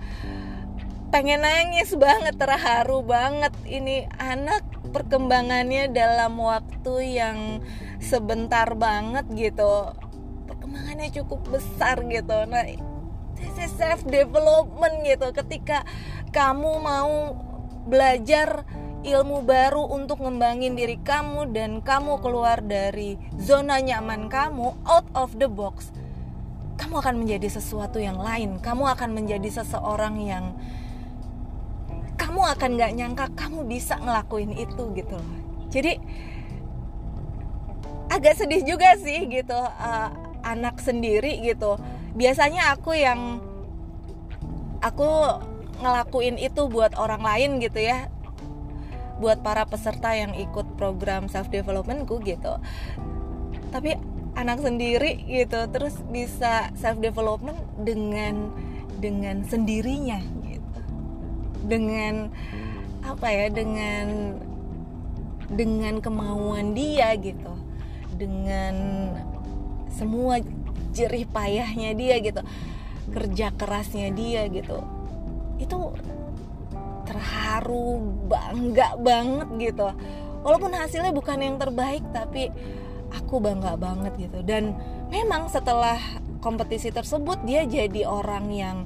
pengen 1.11 1.43
nangis 1.43 1.91
banget 1.99 2.39
terharu 2.39 3.03
banget. 3.03 3.51
Ini 3.67 4.07
anak 4.15 4.63
perkembangannya 4.95 5.91
dalam 5.91 6.39
waktu 6.39 7.19
yang 7.19 7.59
sebentar 7.99 8.73
banget 8.79 9.27
gitu. 9.35 9.91
Perkembangannya 10.47 11.11
cukup 11.11 11.43
besar 11.51 12.01
gitu. 12.07 12.47
Nah 12.47 12.63
this 13.35 13.55
is 13.59 13.71
self 13.75 14.07
development 14.07 15.03
gitu. 15.03 15.35
Ketika 15.35 15.83
kamu 16.31 16.79
mau 16.79 17.35
belajar 17.85 18.63
ilmu 19.03 19.43
baru 19.43 19.83
untuk 19.91 20.23
ngembangin 20.23 20.79
diri 20.79 20.95
kamu 21.01 21.51
dan 21.51 21.83
kamu 21.83 22.21
keluar 22.21 22.61
dari 22.63 23.17
zona 23.41 23.81
nyaman 23.81 24.29
kamu 24.29 24.77
out 24.85 25.09
of 25.17 25.33
the 25.41 25.49
box 25.49 25.89
kamu 26.77 26.97
akan 26.97 27.15
menjadi 27.21 27.47
sesuatu 27.61 28.01
yang 28.01 28.17
lain. 28.17 28.57
Kamu 28.57 28.89
akan 28.97 29.13
menjadi 29.13 29.61
seseorang 29.61 30.17
yang 30.25 30.57
kamu 32.21 32.41
akan 32.53 32.69
gak 32.77 32.93
nyangka 32.93 33.25
kamu 33.33 33.65
bisa 33.65 33.97
ngelakuin 33.97 34.53
itu 34.53 34.83
gitu 34.93 35.17
loh. 35.17 35.37
Jadi 35.73 35.97
agak 38.13 38.37
sedih 38.37 38.61
juga 38.61 38.93
sih 39.01 39.25
gitu 39.25 39.57
uh, 39.57 40.09
anak 40.45 40.77
sendiri 40.77 41.41
gitu. 41.41 41.81
Biasanya 42.13 42.77
aku 42.77 42.93
yang 42.93 43.41
aku 44.85 45.09
ngelakuin 45.81 46.37
itu 46.37 46.69
buat 46.69 46.93
orang 46.93 47.25
lain 47.25 47.57
gitu 47.57 47.81
ya. 47.81 48.05
Buat 49.17 49.41
para 49.41 49.65
peserta 49.65 50.13
yang 50.13 50.37
ikut 50.37 50.77
program 50.77 51.25
self 51.25 51.49
developmentku 51.49 52.21
gitu. 52.21 52.61
Tapi 53.73 53.97
anak 54.37 54.61
sendiri 54.61 55.25
gitu 55.25 55.57
terus 55.73 55.97
bisa 56.13 56.69
self 56.77 57.01
development 57.01 57.57
dengan 57.81 58.53
dengan 59.01 59.41
sendirinya 59.41 60.40
dengan 61.71 62.27
apa 63.07 63.31
ya 63.31 63.47
dengan 63.47 64.35
dengan 65.47 66.03
kemauan 66.03 66.75
dia 66.75 67.15
gitu. 67.15 67.55
Dengan 68.19 68.75
semua 69.87 70.43
jerih 70.91 71.23
payahnya 71.31 71.95
dia 71.95 72.19
gitu. 72.19 72.43
Kerja 73.15 73.55
kerasnya 73.55 74.11
dia 74.11 74.51
gitu. 74.51 74.83
Itu 75.55 75.95
terharu 77.07 77.99
bangga 78.27 78.99
banget 78.99 79.49
gitu. 79.71 79.87
Walaupun 80.43 80.75
hasilnya 80.75 81.15
bukan 81.15 81.39
yang 81.39 81.55
terbaik 81.55 82.03
tapi 82.11 82.51
aku 83.11 83.39
bangga 83.39 83.79
banget 83.79 84.15
gitu. 84.19 84.43
Dan 84.43 84.75
memang 85.11 85.47
setelah 85.47 85.99
kompetisi 86.41 86.89
tersebut 86.89 87.43
dia 87.45 87.67
jadi 87.67 88.07
orang 88.07 88.47
yang 88.49 88.77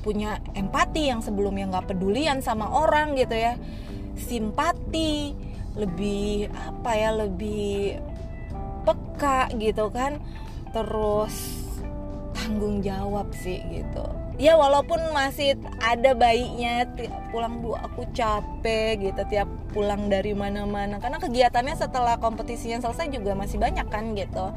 punya 0.00 0.40
empati 0.56 1.12
yang 1.12 1.20
sebelumnya 1.20 1.68
nggak 1.68 1.96
pedulian 1.96 2.40
sama 2.40 2.68
orang 2.68 3.16
gitu 3.16 3.36
ya. 3.36 3.56
Simpati 4.16 5.32
lebih 5.78 6.50
apa 6.50 6.90
ya 6.96 7.10
lebih 7.14 8.00
peka 8.84 9.52
gitu 9.56 9.92
kan. 9.92 10.18
Terus 10.72 11.66
tanggung 12.36 12.80
jawab 12.80 13.30
sih 13.36 13.60
gitu. 13.68 14.04
Ya 14.40 14.56
walaupun 14.56 15.12
masih 15.12 15.60
ada 15.84 16.16
baiknya 16.16 16.88
pulang 17.28 17.60
bu 17.60 17.76
aku 17.76 18.08
capek 18.16 18.96
gitu 19.12 19.20
tiap 19.28 19.48
pulang 19.76 20.08
dari 20.08 20.32
mana-mana. 20.32 20.96
Karena 20.96 21.20
kegiatannya 21.20 21.76
setelah 21.76 22.16
kompetisinya 22.16 22.80
selesai 22.80 23.12
juga 23.12 23.36
masih 23.36 23.60
banyak 23.60 23.84
kan 23.92 24.16
gitu. 24.16 24.56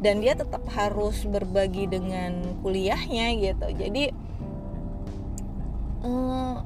Dan 0.00 0.24
dia 0.24 0.32
tetap 0.32 0.64
harus 0.72 1.28
berbagi 1.28 1.84
dengan 1.84 2.56
kuliahnya 2.64 3.36
gitu. 3.36 3.68
Jadi 3.76 4.29
uh, 6.04 6.62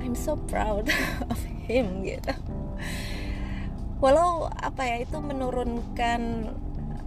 I'm 0.00 0.16
so 0.16 0.36
proud 0.48 0.88
of 1.32 1.40
him 1.68 2.04
gitu. 2.04 2.34
Walau 4.00 4.48
apa 4.48 4.88
ya 4.88 4.96
itu 5.04 5.20
menurunkan 5.20 6.20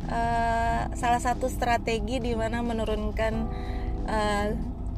uh, 0.08 0.82
salah 0.94 1.22
satu 1.22 1.50
strategi 1.50 2.22
di 2.22 2.38
mana 2.38 2.62
menurunkan 2.62 3.34
uh, 4.06 4.48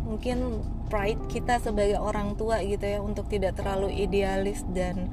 mungkin 0.06 0.62
pride 0.92 1.24
kita 1.32 1.58
sebagai 1.64 1.98
orang 1.98 2.38
tua 2.38 2.62
gitu 2.62 2.86
ya 2.86 3.00
untuk 3.02 3.26
tidak 3.32 3.58
terlalu 3.58 3.96
idealis 3.96 4.62
dan 4.76 5.10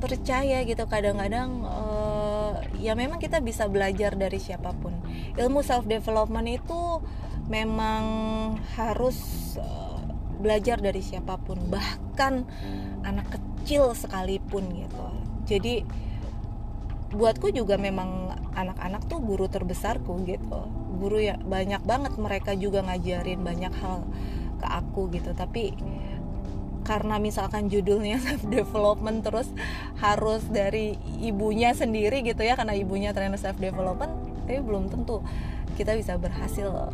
percaya 0.00 0.64
gitu. 0.64 0.84
Kadang-kadang 0.88 1.50
uh, 1.66 2.56
ya 2.80 2.96
memang 2.96 3.20
kita 3.20 3.44
bisa 3.44 3.68
belajar 3.68 4.16
dari 4.16 4.40
siapa 4.40 4.72
pun. 4.74 4.96
Ilmu 5.36 5.60
self 5.60 5.84
development 5.84 6.48
itu 6.48 7.04
memang 7.52 8.04
harus 8.80 9.20
uh, 9.60 10.00
belajar 10.40 10.80
dari 10.80 11.04
siapa 11.04 11.36
pun 11.36 11.60
bahkan 11.68 12.48
anak 13.04 13.36
kecil 13.36 13.92
sekalipun 13.92 14.72
gitu. 14.72 15.06
Jadi 15.44 15.84
buatku 17.12 17.52
juga 17.52 17.76
memang 17.76 18.32
anak-anak 18.56 19.04
tuh 19.04 19.20
guru 19.20 19.52
terbesarku 19.52 20.24
gitu. 20.24 20.64
Guru 20.96 21.20
ya 21.20 21.36
banyak 21.36 21.84
banget 21.84 22.16
mereka 22.16 22.56
juga 22.56 22.80
ngajarin 22.80 23.44
banyak 23.44 23.74
hal 23.84 24.08
ke 24.56 24.66
aku 24.66 25.12
gitu. 25.12 25.36
Tapi 25.36 25.76
karena 26.82 27.20
misalkan 27.22 27.70
judulnya 27.70 28.18
self 28.24 28.42
development 28.48 29.22
terus 29.22 29.48
harus 30.02 30.42
dari 30.50 30.98
ibunya 31.22 31.76
sendiri 31.76 32.26
gitu 32.26 32.42
ya 32.42 32.58
karena 32.58 32.74
ibunya 32.74 33.14
trainer 33.14 33.38
self 33.38 33.60
development 33.62 34.10
tapi 34.42 34.58
belum 34.58 34.90
tentu 34.90 35.22
kita 35.78 35.94
bisa 35.94 36.18
berhasil 36.18 36.92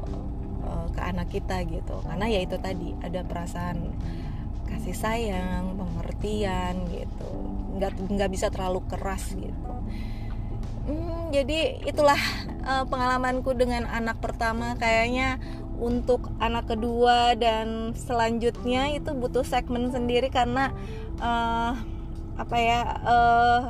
ke 0.99 1.03
anak 1.07 1.31
kita 1.31 1.63
gitu. 1.71 2.03
Karena 2.03 2.27
ya 2.27 2.43
itu 2.43 2.59
tadi 2.59 2.99
ada 2.99 3.23
perasaan 3.23 3.95
kasih 4.67 4.99
sayang 4.99 5.79
pengertian 5.79 6.83
gitu. 6.91 7.31
Nggak 7.79 7.95
nggak 8.11 8.31
bisa 8.35 8.51
terlalu 8.51 8.83
keras 8.91 9.31
gitu. 9.39 9.73
Hmm, 10.91 11.31
jadi 11.31 11.79
itulah 11.87 12.19
uh, 12.67 12.85
pengalamanku 12.91 13.55
dengan 13.55 13.87
anak 13.87 14.19
pertama. 14.19 14.75
Kayaknya 14.75 15.39
untuk 15.79 16.35
anak 16.43 16.67
kedua 16.75 17.39
dan 17.39 17.95
selanjutnya 17.95 18.99
itu 18.99 19.15
butuh 19.15 19.47
segmen 19.47 19.95
sendiri 19.95 20.27
karena 20.27 20.75
uh, 21.23 21.79
apa 22.35 22.57
ya 22.59 22.81
uh, 23.07 23.61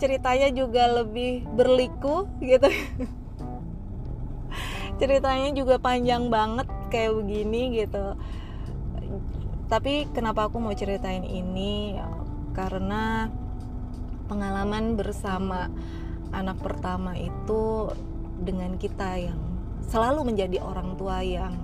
ceritanya 0.00 0.52
juga 0.52 0.88
lebih 0.88 1.44
berliku 1.52 2.28
gitu 2.40 2.68
ceritanya 5.00 5.50
juga 5.56 5.80
panjang 5.80 6.28
banget 6.28 6.68
kayak 6.92 7.16
begini 7.16 7.80
gitu. 7.80 8.14
Tapi 9.72 10.12
kenapa 10.12 10.52
aku 10.52 10.60
mau 10.60 10.76
ceritain 10.76 11.24
ini? 11.24 11.96
Karena 12.52 13.32
pengalaman 14.28 15.00
bersama 15.00 15.72
anak 16.36 16.60
pertama 16.60 17.16
itu 17.16 17.88
dengan 18.36 18.76
kita 18.76 19.16
yang 19.16 19.40
selalu 19.88 20.34
menjadi 20.34 20.60
orang 20.60 20.94
tua 21.00 21.24
yang 21.24 21.56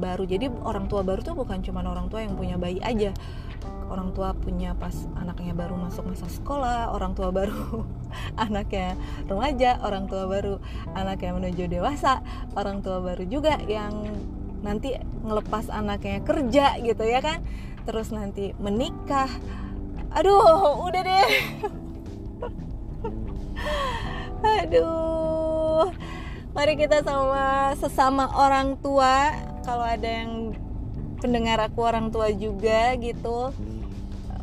baru. 0.00 0.24
Jadi 0.24 0.48
orang 0.64 0.88
tua 0.88 1.04
baru 1.04 1.20
tuh 1.20 1.36
bukan 1.36 1.60
cuma 1.60 1.84
orang 1.84 2.08
tua 2.08 2.24
yang 2.24 2.32
punya 2.32 2.56
bayi 2.56 2.80
aja. 2.80 3.12
Orang 3.92 4.16
tua 4.16 4.32
punya 4.32 4.72
pas 4.72 4.94
anaknya 5.20 5.52
baru 5.52 5.76
masuk 5.76 6.08
masa 6.08 6.30
sekolah 6.30 6.94
orang 6.96 7.12
tua 7.12 7.28
baru 7.28 7.84
anaknya 8.44 8.96
remaja 9.26 9.80
orang 9.82 10.06
tua 10.06 10.26
baru. 10.26 10.58
Anaknya 10.94 11.30
menuju 11.36 11.64
dewasa 11.70 12.22
orang 12.54 12.82
tua 12.84 13.00
baru 13.00 13.24
juga 13.26 13.58
yang 13.64 14.06
nanti 14.60 14.96
ngelepas 15.24 15.72
anaknya 15.72 16.20
kerja 16.24 16.76
gitu 16.82 17.04
ya 17.04 17.20
kan. 17.22 17.40
Terus 17.88 18.12
nanti 18.12 18.52
menikah. 18.60 19.30
Aduh 20.14 20.84
udah 20.84 21.02
deh. 21.02 21.28
Aduh. 24.64 25.90
Mari 26.50 26.74
kita 26.74 27.06
sama 27.06 27.78
sesama 27.78 28.26
orang 28.34 28.74
tua. 28.82 29.32
Kalau 29.62 29.86
ada 29.86 30.08
yang 30.08 30.56
pendengar 31.20 31.60
aku 31.60 31.84
orang 31.84 32.08
tua 32.08 32.32
juga 32.32 32.96
gitu 32.96 33.52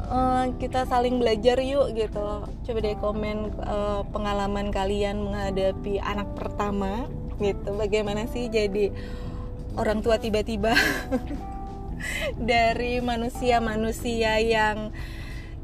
uh, 0.07 0.45
kita 0.57 0.87
saling 0.87 1.19
belajar 1.19 1.59
yuk 1.61 1.93
gitu. 1.93 2.47
Coba 2.47 2.79
deh 2.81 2.97
komen 2.97 3.53
uh, 3.61 4.01
pengalaman 4.09 4.71
kalian 4.71 5.21
menghadapi 5.21 5.99
anak 6.01 6.33
pertama 6.33 7.05
gitu. 7.37 7.75
Bagaimana 7.75 8.25
sih 8.31 8.47
jadi 8.47 8.91
orang 9.77 10.01
tua 10.01 10.17
tiba-tiba 10.17 10.73
dari 12.51 13.03
manusia-manusia 13.03 14.41
yang 14.41 14.91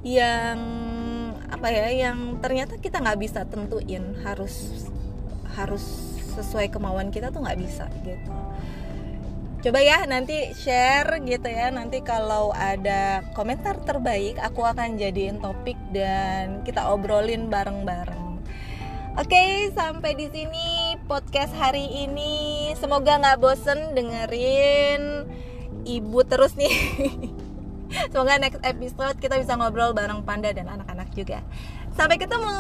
yang 0.04 0.60
apa 1.48 1.68
ya 1.70 2.10
yang 2.10 2.44
ternyata 2.44 2.78
kita 2.78 3.00
nggak 3.00 3.20
bisa 3.20 3.48
tentuin. 3.48 4.14
Harus 4.22 4.88
harus 5.54 5.86
sesuai 6.34 6.74
kemauan 6.74 7.14
kita 7.14 7.30
tuh 7.30 7.46
nggak 7.46 7.60
bisa 7.62 7.86
gitu 8.02 8.34
coba 9.64 9.80
ya 9.80 10.04
nanti 10.04 10.52
share 10.52 11.24
gitu 11.24 11.48
ya 11.48 11.72
nanti 11.72 12.04
kalau 12.04 12.52
ada 12.52 13.24
komentar 13.32 13.80
terbaik 13.80 14.36
aku 14.44 14.60
akan 14.68 15.00
jadiin 15.00 15.40
topik 15.40 15.80
dan 15.96 16.68
kita 16.68 16.92
obrolin 16.92 17.48
bareng-bareng 17.48 18.36
Oke, 19.14 19.70
sampai 19.78 20.18
di 20.18 20.26
sini 20.34 20.98
podcast 21.06 21.54
hari 21.54 21.86
ini. 21.86 22.74
Semoga 22.74 23.22
nggak 23.22 23.46
bosen 23.46 23.94
dengerin 23.94 25.30
ibu 25.86 26.26
terus 26.26 26.58
nih. 26.58 26.74
Semoga 28.12 28.42
next 28.42 28.58
episode 28.66 29.22
kita 29.22 29.38
bisa 29.38 29.54
ngobrol 29.54 29.94
bareng 29.94 30.26
Panda 30.26 30.50
dan 30.50 30.66
anak-anak 30.66 31.14
juga. 31.14 31.46
Sampai 31.94 32.18
ketemu. 32.18 32.58